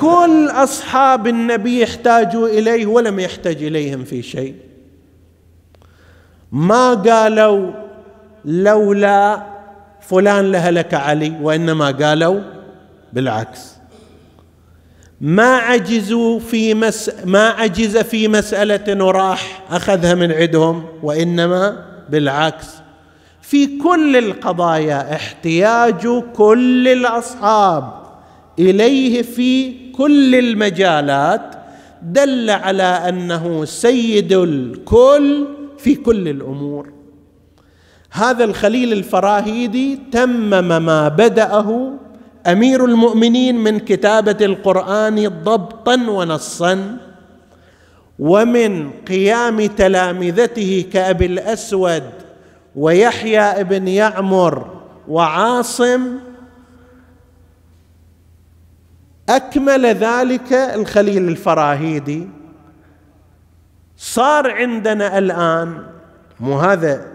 كل 0.00 0.48
أصحاب 0.50 1.26
النبي 1.26 1.80
يحتاجوا 1.80 2.48
إليه 2.48 2.86
ولم 2.86 3.20
يحتج 3.20 3.62
إليهم 3.62 4.04
في 4.04 4.22
شيء. 4.22 4.54
ما 6.52 6.94
قالوا 6.94 7.72
لولا 8.44 9.42
فلان 10.00 10.52
لهلك 10.52 10.94
علي 10.94 11.32
وإنما 11.42 11.90
قالوا 11.90 12.40
بالعكس. 13.12 13.77
ما 15.20 15.56
عجزوا 15.56 16.38
في 16.38 16.74
مس 16.74 17.10
ما 17.24 17.48
عجز 17.48 17.96
في 17.96 18.28
مسألة 18.28 19.04
وراح 19.04 19.62
أخذها 19.70 20.14
من 20.14 20.32
عندهم 20.32 20.84
وإنما 21.02 21.84
بالعكس. 22.10 22.66
في 23.42 23.78
كل 23.78 24.16
القضايا 24.16 25.14
احتياج 25.14 26.08
كل 26.36 26.88
الأصحاب 26.88 27.92
إليه 28.58 29.22
في 29.22 29.74
كل 29.92 30.34
المجالات 30.34 31.54
دل 32.02 32.50
على 32.50 32.82
أنه 32.82 33.64
سيد 33.64 34.32
الكل 34.32 35.46
في 35.78 35.94
كل 35.94 36.28
الأمور. 36.28 36.92
هذا 38.10 38.44
الخليل 38.44 38.92
الفراهيدي 38.92 39.98
تمم 40.12 40.82
ما 40.82 41.08
بدأه 41.08 41.92
أمير 42.48 42.84
المؤمنين 42.84 43.56
من 43.64 43.78
كتابة 43.78 44.36
القرآن 44.46 45.28
ضبطا 45.28 45.94
ونصا 45.94 46.96
ومن 48.18 48.90
قيام 48.90 49.66
تلامذته 49.66 50.84
كأبي 50.92 51.26
الأسود 51.26 52.02
ويحيى 52.76 53.40
ابن 53.40 53.88
يعمر 53.88 54.80
وعاصم 55.08 56.18
أكمل 59.28 59.86
ذلك 59.86 60.52
الخليل 60.52 61.28
الفراهيدي. 61.28 62.28
صار 63.96 64.50
عندنا 64.50 65.18
الآن 65.18 65.82
مو 66.40 66.58
هذا 66.58 67.06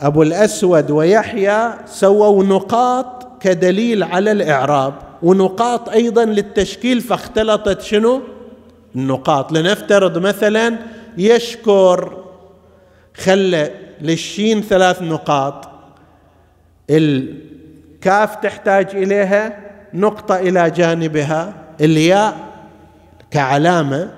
أبو 0.00 0.22
الأسود 0.22 0.90
ويحيى 0.90 1.72
سووا 1.86 2.44
نقاط 2.44 3.21
كدليل 3.42 4.02
على 4.02 4.32
الإعراب 4.32 4.94
ونقاط 5.22 5.88
أيضا 5.88 6.24
للتشكيل 6.24 7.00
فاختلطت 7.00 7.80
شنو؟ 7.80 8.22
النقاط. 8.96 9.52
لنفترض 9.52 10.18
مثلا 10.18 10.78
يشكر 11.18 12.22
خلى 13.14 13.70
للشين 14.00 14.62
ثلاث 14.62 15.02
نقاط. 15.02 15.68
الكاف 16.90 18.36
تحتاج 18.36 18.96
إليها 18.96 19.60
نقطة 19.94 20.36
إلى 20.36 20.70
جانبها. 20.70 21.54
الياء 21.80 22.36
كعلامة 23.30 24.10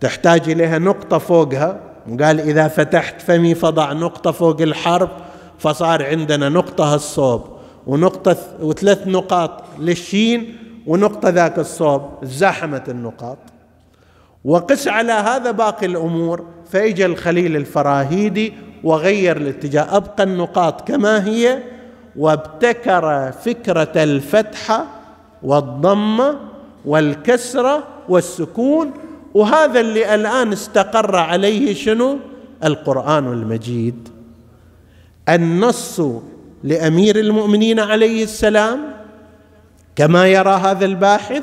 تحتاج 0.00 0.50
إليها 0.50 0.78
نقطة 0.78 1.18
فوقها. 1.18 1.80
قال 2.20 2.40
إذا 2.40 2.68
فتحت 2.68 3.22
فمي 3.22 3.54
فضع 3.54 3.92
نقطة 3.92 4.30
فوق 4.30 4.60
الحرف 4.60 5.10
فصار 5.58 6.06
عندنا 6.06 6.48
نقطة 6.48 6.94
الصوب. 6.94 7.53
ونقطة 7.86 8.36
وثلاث 8.60 9.06
نقاط 9.06 9.64
للشين 9.78 10.56
ونقطة 10.86 11.28
ذاك 11.28 11.58
الصوب 11.58 12.02
زاحمت 12.22 12.88
النقاط. 12.88 13.38
وقس 14.44 14.88
على 14.88 15.12
هذا 15.12 15.50
باقي 15.50 15.86
الأمور 15.86 16.44
فإجا 16.70 17.06
الخليل 17.06 17.56
الفراهيدي 17.56 18.52
وغير 18.84 19.36
الاتجاه. 19.36 19.96
أبقى 19.96 20.24
النقاط 20.24 20.88
كما 20.88 21.26
هي 21.26 21.62
وابتكر 22.16 23.32
فكرة 23.32 24.02
الفتحة 24.02 24.86
والضمة 25.42 26.38
والكسرة 26.84 27.84
والسكون. 28.08 28.90
وهذا 29.34 29.80
اللي 29.80 30.14
الآن 30.14 30.52
استقر 30.52 31.16
عليه 31.16 31.74
شنو؟ 31.74 32.18
القرآن 32.64 33.32
المجيد. 33.32 34.08
النص 35.28 36.00
لأمير 36.64 37.18
المؤمنين 37.18 37.80
عليه 37.80 38.24
السلام 38.24 38.80
كما 39.96 40.26
يرى 40.26 40.50
هذا 40.50 40.84
الباحث 40.84 41.42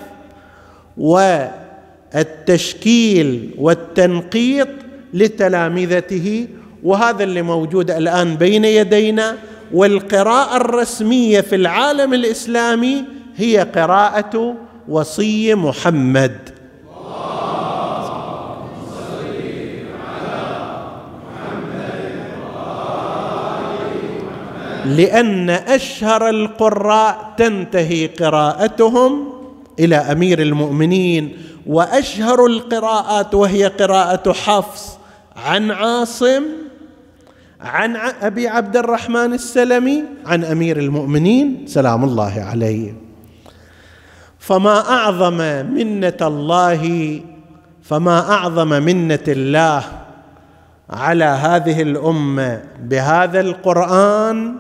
والتشكيل 2.15 3.51
والتنقيط 3.57 4.67
لتلامذته 5.13 6.47
وهذا 6.83 7.23
اللي 7.23 7.41
موجود 7.41 7.91
الآن 7.91 8.35
بين 8.35 8.65
يدينا 8.65 9.37
والقراءة 9.73 10.57
الرسمية 10.57 11.41
في 11.41 11.55
العالم 11.55 12.13
الإسلامي 12.13 13.03
هي 13.35 13.59
قراءة 13.75 14.55
وصي 14.87 15.55
محمد. 15.55 16.50
لأن 24.85 25.49
أشهر 25.49 26.29
القراء 26.29 27.33
تنتهي 27.37 28.07
قراءتهم 28.07 29.33
إلى 29.79 29.95
أمير 29.95 30.41
المؤمنين 30.41 31.37
وأشهر 31.67 32.45
القراءات 32.45 33.35
وهي 33.35 33.67
قراءة 33.67 34.33
حفص 34.33 34.97
عن 35.45 35.71
عاصم 35.71 36.43
عن 37.61 37.95
أبي 37.95 38.47
عبد 38.47 38.77
الرحمن 38.77 39.33
السلمي 39.33 40.03
عن 40.25 40.43
أمير 40.43 40.79
المؤمنين 40.79 41.63
سلام 41.67 42.03
الله 42.03 42.45
عليه. 42.49 42.93
فما 44.39 44.89
أعظم 44.89 45.37
منة 45.73 46.17
الله 46.21 46.83
فما 47.83 48.31
أعظم 48.31 48.69
منة 48.69 49.25
الله 49.27 49.83
على 50.89 51.25
هذه 51.25 51.81
الأمة 51.81 52.61
بهذا 52.81 53.39
القرآن 53.39 54.55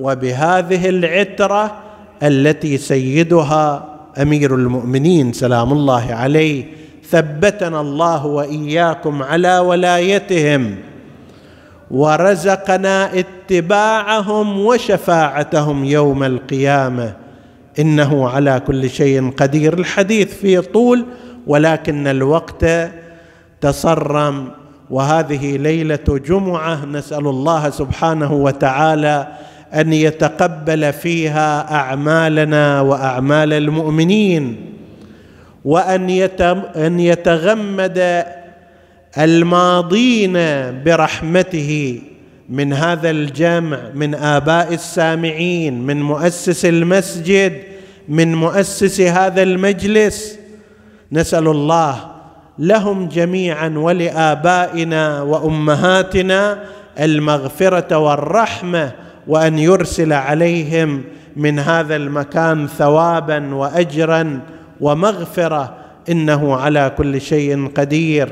وبهذه 0.00 0.88
العتره 0.88 1.76
التي 2.22 2.78
سيدها 2.78 3.84
أمير 4.22 4.54
المؤمنين 4.54 5.32
سلام 5.32 5.72
الله 5.72 6.14
عليه 6.14 6.64
ثبتنا 7.10 7.80
الله 7.80 8.26
وإياكم 8.26 9.22
على 9.22 9.58
ولايتهم 9.58 10.76
ورزقنا 11.90 13.10
اتباعهم 13.18 14.58
وشفاعتهم 14.66 15.84
يوم 15.84 16.22
القيامة 16.24 17.14
إنه 17.78 18.28
على 18.28 18.62
كل 18.66 18.90
شيء 18.90 19.30
قدير 19.30 19.78
الحديث 19.78 20.34
في 20.34 20.60
طول 20.60 21.04
ولكن 21.46 22.06
الوقت 22.06 22.64
تصرم 23.60 24.48
وهذه 24.90 25.56
ليلة 25.56 26.20
جمعة 26.26 26.84
نسأل 26.84 27.26
الله 27.26 27.70
سبحانه 27.70 28.32
وتعالى 28.32 29.28
أن 29.74 29.92
يتقبل 29.92 30.92
فيها 30.92 31.74
أعمالنا 31.74 32.80
وأعمال 32.80 33.52
المؤمنين 33.52 34.56
وأن 35.64 36.10
يتغمد 37.00 38.24
الماضين 39.18 40.32
برحمته 40.84 42.00
من 42.48 42.72
هذا 42.72 43.10
الجمع 43.10 43.78
من 43.94 44.14
آباء 44.14 44.74
السامعين 44.74 45.82
من 45.82 46.02
مؤسس 46.02 46.64
المسجد 46.64 47.52
من 48.08 48.34
مؤسس 48.34 49.00
هذا 49.00 49.42
المجلس. 49.42 50.38
نسأل 51.12 51.48
الله 51.48 52.10
لهم 52.58 53.08
جميعا 53.08 53.68
ولآبائنا 53.68 55.22
وأمهاتنا 55.22 56.64
المغفرة 57.00 57.98
والرحمة 57.98 58.92
وأن 59.26 59.58
يرسل 59.58 60.12
عليهم 60.12 61.02
من 61.36 61.58
هذا 61.58 61.96
المكان 61.96 62.66
ثوابا 62.66 63.54
واجرا 63.54 64.40
ومغفرة. 64.80 65.74
إنه 66.10 66.56
على 66.56 66.92
كل 66.98 67.20
شيء 67.20 67.68
قدير. 67.68 68.28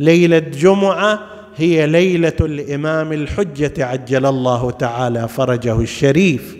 ليلة 0.00 0.38
جمعة 0.38 1.18
هي 1.56 1.86
ليلة 1.86 2.36
الإمام 2.40 3.12
الحجة 3.12 3.84
عجل 3.84 4.26
الله 4.26 4.70
تعالى 4.70 5.28
فرجه 5.28 5.80
الشريف. 5.80 6.56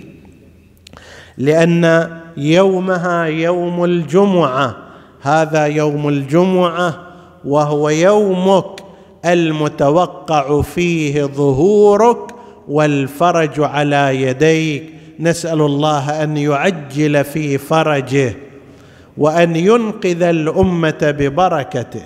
لأن 1.39 2.11
يومها 2.37 3.25
يوم 3.25 3.85
الجمعة 3.85 4.77
هذا 5.21 5.65
يوم 5.65 6.09
الجمعة 6.09 7.01
وهو 7.45 7.89
يومك 7.89 8.81
المتوقع 9.25 10.63
فيه 10.63 11.25
ظهورك 11.25 12.40
والفرج 12.71 13.61
على 13.61 14.23
يديك. 14.23 14.95
نسأل 15.21 15.61
الله 15.61 16.23
أن 16.23 16.37
يعجل 16.37 17.25
في 17.25 17.59
فرجه 17.59 18.35
وأن 19.19 19.57
ينقذ 19.57 20.23
الأمة 20.23 21.15
ببركته. 21.19 22.03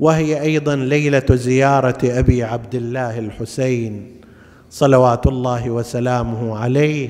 وهي 0.00 0.42
أيضا 0.42 0.76
ليلة 0.76 1.26
زيارة 1.30 1.98
أبي 2.04 2.42
عبد 2.42 2.74
الله 2.74 3.18
الحسين 3.18 4.16
صلوات 4.70 5.26
الله 5.26 5.70
وسلامه 5.70 6.58
عليه. 6.58 7.08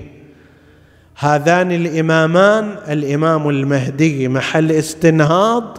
هذان 1.19 1.73
الإمامان 1.73 2.77
الإمام 2.89 3.49
المهدي 3.49 4.29
محل 4.29 4.73
استنهاض 4.73 5.79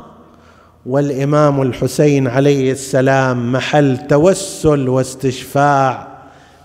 والإمام 0.85 1.61
الحسين 1.61 2.27
عليه 2.27 2.71
السلام 2.71 3.51
محل 3.51 4.07
توسل 4.07 4.89
واستشفاع. 4.89 6.10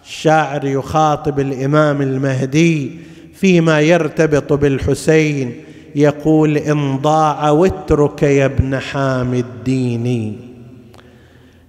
الشاعر 0.07 0.65
يخاطب 0.65 1.41
الإمام 1.41 2.03
المهدي 2.03 2.91
فيما 3.35 3.81
يرتبط 3.81 4.53
بالحسين 4.53 5.55
يقول 5.95 6.57
إن 6.57 6.97
ضاع 6.97 7.51
وترك 7.51 8.23
يا 8.23 8.45
ابن 8.45 8.79
حامي 8.79 9.41
الدين 9.41 10.37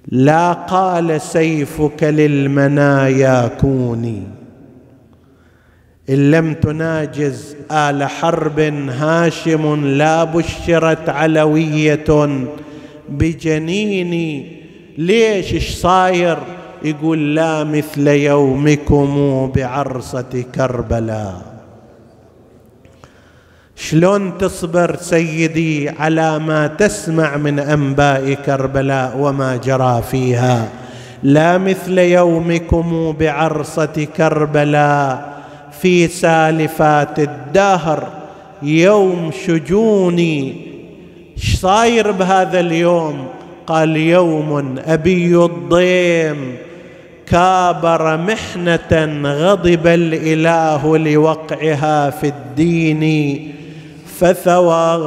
لا 0.07 0.53
قال 0.53 1.21
سيفك 1.21 2.03
للمنايا 2.03 3.47
كوني 3.47 4.23
إن 6.09 6.31
لم 6.31 6.53
تناجز 6.53 7.55
آل 7.71 8.03
حرب 8.03 8.59
هاشم 8.89 9.85
لا 9.85 10.23
بشرت 10.23 11.09
علوية. 11.09 12.37
بجنيني 13.09 14.57
ليش 14.97 15.53
إيش 15.53 15.75
صاير؟ 15.75 16.37
يقول 16.83 17.35
لا 17.35 17.63
مثل 17.63 18.07
يومكم 18.07 19.11
بعرصة 19.55 20.43
كربلاء. 20.55 21.41
شلون 23.75 24.37
تصبر 24.37 24.95
سيدي 24.95 25.89
على 25.89 26.39
ما 26.39 26.67
تسمع 26.67 27.37
من 27.37 27.59
أنباء 27.59 28.33
كربلاء 28.33 29.17
وما 29.17 29.57
جرى 29.57 30.03
فيها؟ 30.11 30.69
لا 31.23 31.57
مثل 31.57 31.99
يومكم 31.99 33.15
بعرصة 33.19 34.07
كربلاء 34.17 35.37
في 35.81 36.07
سالفات 36.07 37.19
الدهر. 37.19 38.07
يوم 38.61 39.31
شجوني. 39.45 40.67
صاير 41.37 42.11
بهذا 42.11 42.59
اليوم؟ 42.59 43.27
قال 43.67 43.97
يوم 43.97 44.75
أبي 44.85 45.35
الضيم. 45.35 46.66
كابر 47.31 48.17
محنة 48.17 49.21
غضب 49.23 49.87
الإله 49.87 50.97
لوقعها 50.97 52.09
في 52.09 52.27
الدين 52.27 53.03
فثوى 54.19 54.97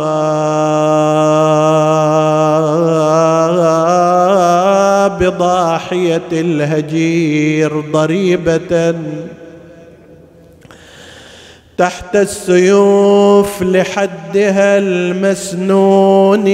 بضاحيه 5.21 6.29
الهجير 6.33 7.81
ضريبة 7.81 8.95
تحت 11.79 12.17
السيوف 12.17 13.63
لحدها 13.63 14.79
المسنون. 14.79 16.45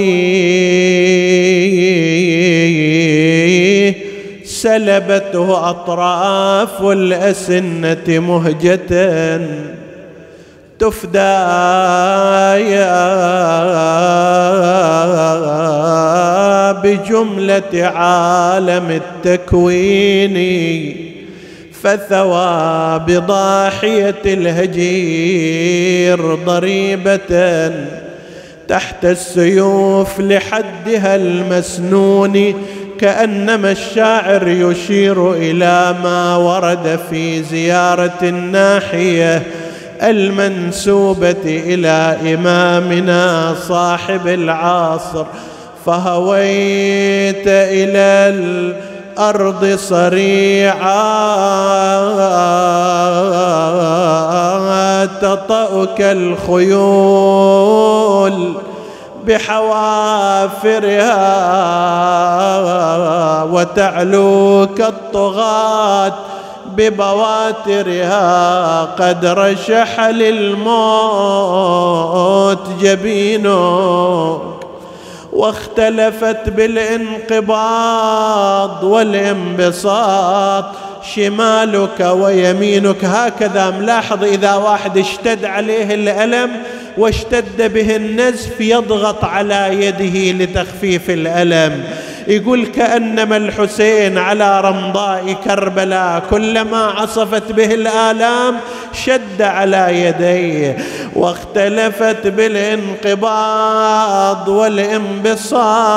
سلبته 4.61 5.69
أطراف 5.69 6.81
الأسنة 6.81 8.07
مهجة. 8.07 8.91
تفدى 10.79 11.37
بجملة 16.83 17.73
عالم 17.85 19.01
التكوين 19.25 20.37
فثوى 21.83 22.99
بضاحيه 23.07 24.21
الهجير 24.25 25.55
ضريبة 26.35 27.71
تحت 28.67 29.05
السيوف 29.05 30.19
لحدها 30.19 31.15
المسنون. 31.15 32.53
كأنما 32.99 33.71
الشاعر 33.71 34.47
يشير 34.47 35.33
إلى 35.33 35.95
ما 36.03 36.35
ورد 36.35 36.99
في 37.09 37.43
زيارة 37.43 38.19
الناحية 38.23 39.43
المنسوبة 40.03 41.43
إلى 41.45 42.17
إمامنا 42.33 43.55
صاحب 43.67 44.27
العصر. 44.27 45.25
فهويت 45.85 47.47
إلى 47.47 48.35
الأرض 48.37 49.75
صريعا 49.75 50.97
تطأك 55.05 56.01
الخيول. 56.01 57.37
بحوافرها 59.27 61.03
وتعلوك 63.43 64.81
الطغاة 64.81 66.13
ببواترها 66.75 68.19
قد 68.85 69.25
رشح 69.25 69.99
للموت 69.99 71.37
جبينك 72.81 74.41
واختلفت 75.33 76.49
بالانقباض 76.49 77.63
والانبساط 78.83 80.65
شمالك 81.15 81.99
ويمينك. 81.99 83.05
هكذا 83.05 83.69
ملاحظ 83.69 84.23
إذا 84.23 84.53
واحد 84.53 84.97
اشتد 84.97 85.45
عليه 85.45 85.93
الألم 85.93 86.51
واشتد 86.97 87.73
به 87.73 87.95
النزف 87.95 88.61
يضغط 88.61 89.25
على 89.25 89.85
يده 89.85 90.31
لتخفيف 90.43 91.09
الألم. 91.09 91.83
يقول 92.27 92.65
كأنما 92.65 93.37
الحسين 93.37 94.17
على 94.17 94.61
رمضاء 94.61 95.35
كربلاء. 95.45 96.23
كلما 96.29 96.85
عصفت 96.85 97.51
به 97.51 97.73
الآلام 97.73 98.55
شد 98.93 99.41
على 99.41 100.01
يديه 100.01 100.77
واختلفت 101.15 102.27
بالانقباض 102.27 103.27
والانبساط. 104.47 105.87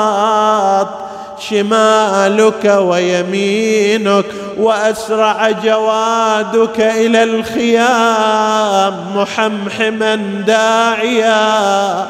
شمالك 1.49 2.65
ويمينك 2.65 4.25
وأسرع 4.57 5.49
جوادك 5.49 6.79
إلى 6.79 7.23
الخيام 7.23 8.93
محمحما 9.15 10.15
داعيا 10.47 12.07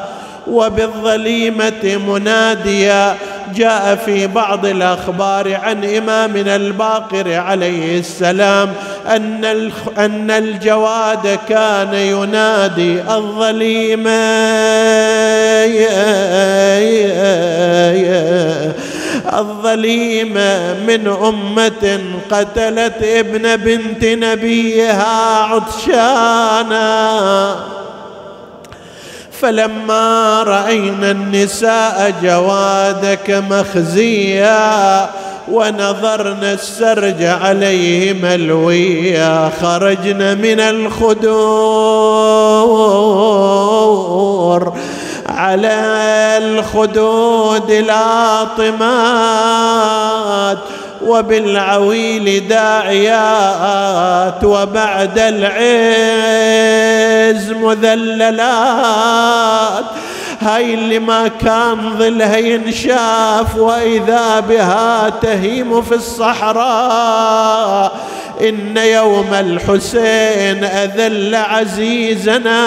وبالظليمة 0.48 2.00
مناديا. 2.08 3.16
جاء 3.56 3.96
في 4.06 4.28
بعض 4.28 4.66
الأخبار 4.66 5.56
عن 5.64 5.86
إمامنا 5.86 6.56
الباقر 6.56 7.34
عليه 7.34 8.00
السلام 8.00 8.74
أن 9.08 9.46
أن 9.98 10.32
الجواد 10.32 11.40
كان 11.50 11.94
ينادي 11.94 13.02
الظليمة. 13.02 14.12
الظليمه 19.34 20.74
من 20.88 21.08
أمة 21.08 22.00
قتلت 22.32 23.04
ابن 23.04 23.56
بنت 23.56 24.06
نبيها 24.06 25.44
عطشانا. 25.44 26.92
فلما 29.42 30.44
رأينا 30.44 31.12
النساء 31.12 32.14
جوادك 32.24 33.44
مخزيا 33.50 35.10
ونظرنا 35.52 36.54
السرج 36.54 37.24
عليه 37.24 38.14
ملويا 38.14 39.52
خرجنا 39.62 40.34
من 40.34 40.60
الخدور. 40.60 41.22
على 45.30 45.74
الخدود 46.38 47.72
لاطمات 48.72 50.58
وبالعويل 51.06 52.48
داعيات 52.48 54.44
وبعد 54.44 55.20
العز 55.20 55.52
مذللات 57.52 58.92
هاي 60.42 60.74
اللي 60.74 61.00
ما 61.00 61.28
كان 61.28 61.98
ظلها 61.98 62.38
ينشاف 62.38 63.56
وإذا 63.56 64.40
بها 64.40 65.10
تهيم 65.10 65.82
في 65.82 65.96
الصحراء. 65.96 67.92
إن 68.42 68.78
يوم 68.78 69.34
الحسين 69.34 70.64
أذل 70.64 71.36
عزيزنا. 71.36 72.62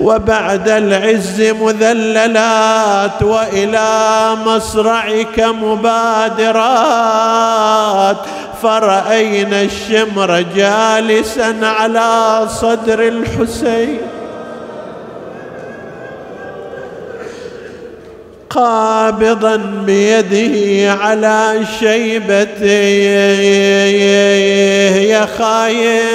وبعد 0.00 0.68
العز 0.68 1.40
مذللات 1.40 3.22
وإلى 3.22 4.30
مصرعك 4.46 5.40
مبادرات 5.62 6.56
فرأينا 8.62 9.62
الشمر 9.62 10.40
جالسا 10.40 11.56
على 11.62 12.46
صدر 12.48 13.08
الحسين. 13.08 14.17
قابضا 18.50 19.56
بيده 19.56 20.92
على 20.92 21.60
شيبته. 21.78 22.88
يا 25.10 25.26
خايب 25.38 26.08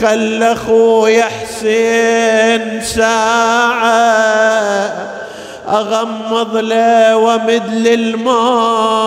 خل 0.00 0.42
أخوي 0.42 1.22
حسين 1.22 2.80
ساعة. 2.82 3.94
أغمض 5.68 6.56
له 6.56 7.16
ومد 7.16 7.74
للموت. 7.74 9.04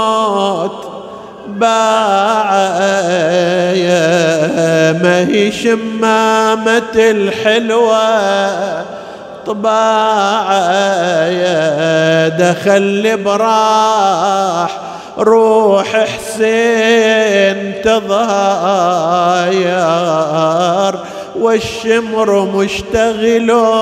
باع 1.59 2.51
ما 5.01 5.27
هي 5.29 5.51
شمامة 5.51 6.95
الحلوة. 6.95 8.37
طباع 9.45 10.47
دخل 12.27 13.17
براح 13.25 14.79
روح 15.17 16.05
حسين 16.05 17.81
تضاير 17.83 19.57
والشمر 21.39 22.45
مشتغلون. 22.45 23.77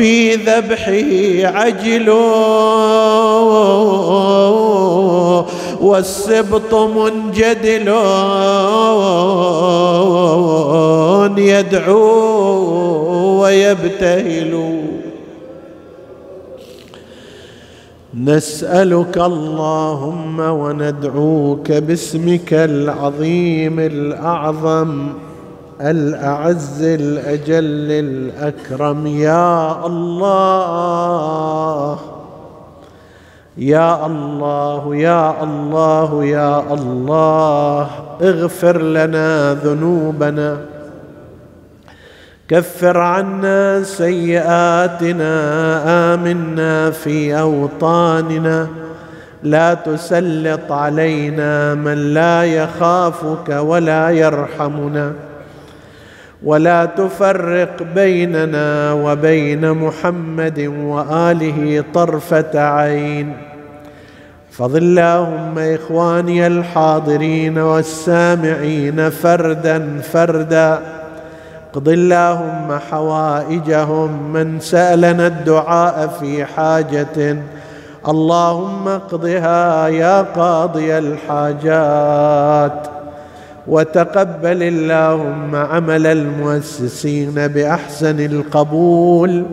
في 0.00 0.34
ذبحه 0.34 1.58
عجلوا 1.58 2.16
والسبط 5.80 6.74
منجدل. 6.74 7.88
يدعو 11.38 12.00
ويبتهل. 13.42 14.80
نسألك 18.24 19.18
اللهم 19.18 20.40
وندعوك 20.40 21.72
باسمك 21.72 22.52
العظيم 22.52 23.80
الأعظم. 23.80 25.08
الأعز 25.80 26.82
الأجل 26.82 27.90
الأكرم 27.90 29.06
يا 29.06 29.86
الله. 29.86 30.80
يا 33.58 34.06
الله 34.06 34.96
يا 34.96 35.44
الله 35.44 36.24
يا 36.24 36.74
الله. 36.74 37.88
اغفر 38.22 38.82
لنا 38.82 39.54
ذنوبنا. 39.54 40.56
كفر 42.48 42.98
عنا 42.98 43.82
سيئاتنا. 43.82 45.34
آمنا 46.14 46.90
في 46.90 47.40
أوطاننا. 47.40 48.68
لا 49.42 49.74
تسلط 49.74 50.72
علينا 50.72 51.74
من 51.74 52.14
لا 52.14 52.44
يخافك 52.44 53.48
ولا 53.48 54.10
يرحمنا. 54.10 55.29
ولا 56.44 56.84
تفرق 56.84 57.82
بيننا 57.94 58.92
وبين 58.92 59.72
محمد 59.72 60.58
وآله 60.58 61.84
طرفة 61.94 62.60
عين. 62.60 63.36
فضل 64.50 64.78
اللهم 64.78 65.58
إخواني 65.58 66.46
الحاضرين 66.46 67.58
والسامعين 67.58 69.10
فردا 69.10 70.00
فردا. 70.12 70.78
اقض 71.72 71.88
اللهم 71.88 72.78
حوائجهم 72.90 74.32
من 74.32 74.60
سألنا 74.60 75.26
الدعاء 75.26 76.08
في 76.20 76.44
حاجة. 76.44 77.36
اللهم 78.08 78.88
اقضها 78.88 79.88
يا 79.88 80.22
قاضي 80.22 80.98
الحاجات. 80.98 82.99
وتقبل 83.66 84.62
اللهم 84.62 85.56
عمل 85.56 86.06
المؤسسين 86.06 87.34
بأحسن 87.34 88.20
القبول 88.20 89.44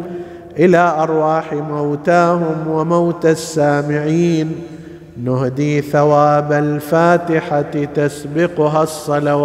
إلى 0.59 0.77
أرواح 0.77 1.53
موتاهم 1.53 2.67
وموتى 2.67 3.31
السامعين. 3.31 4.55
نهدي 5.23 5.81
ثواب 5.81 6.51
الفاتحة 6.51 7.61
تسبقها 7.95 8.83
الصلوات. 8.83 9.37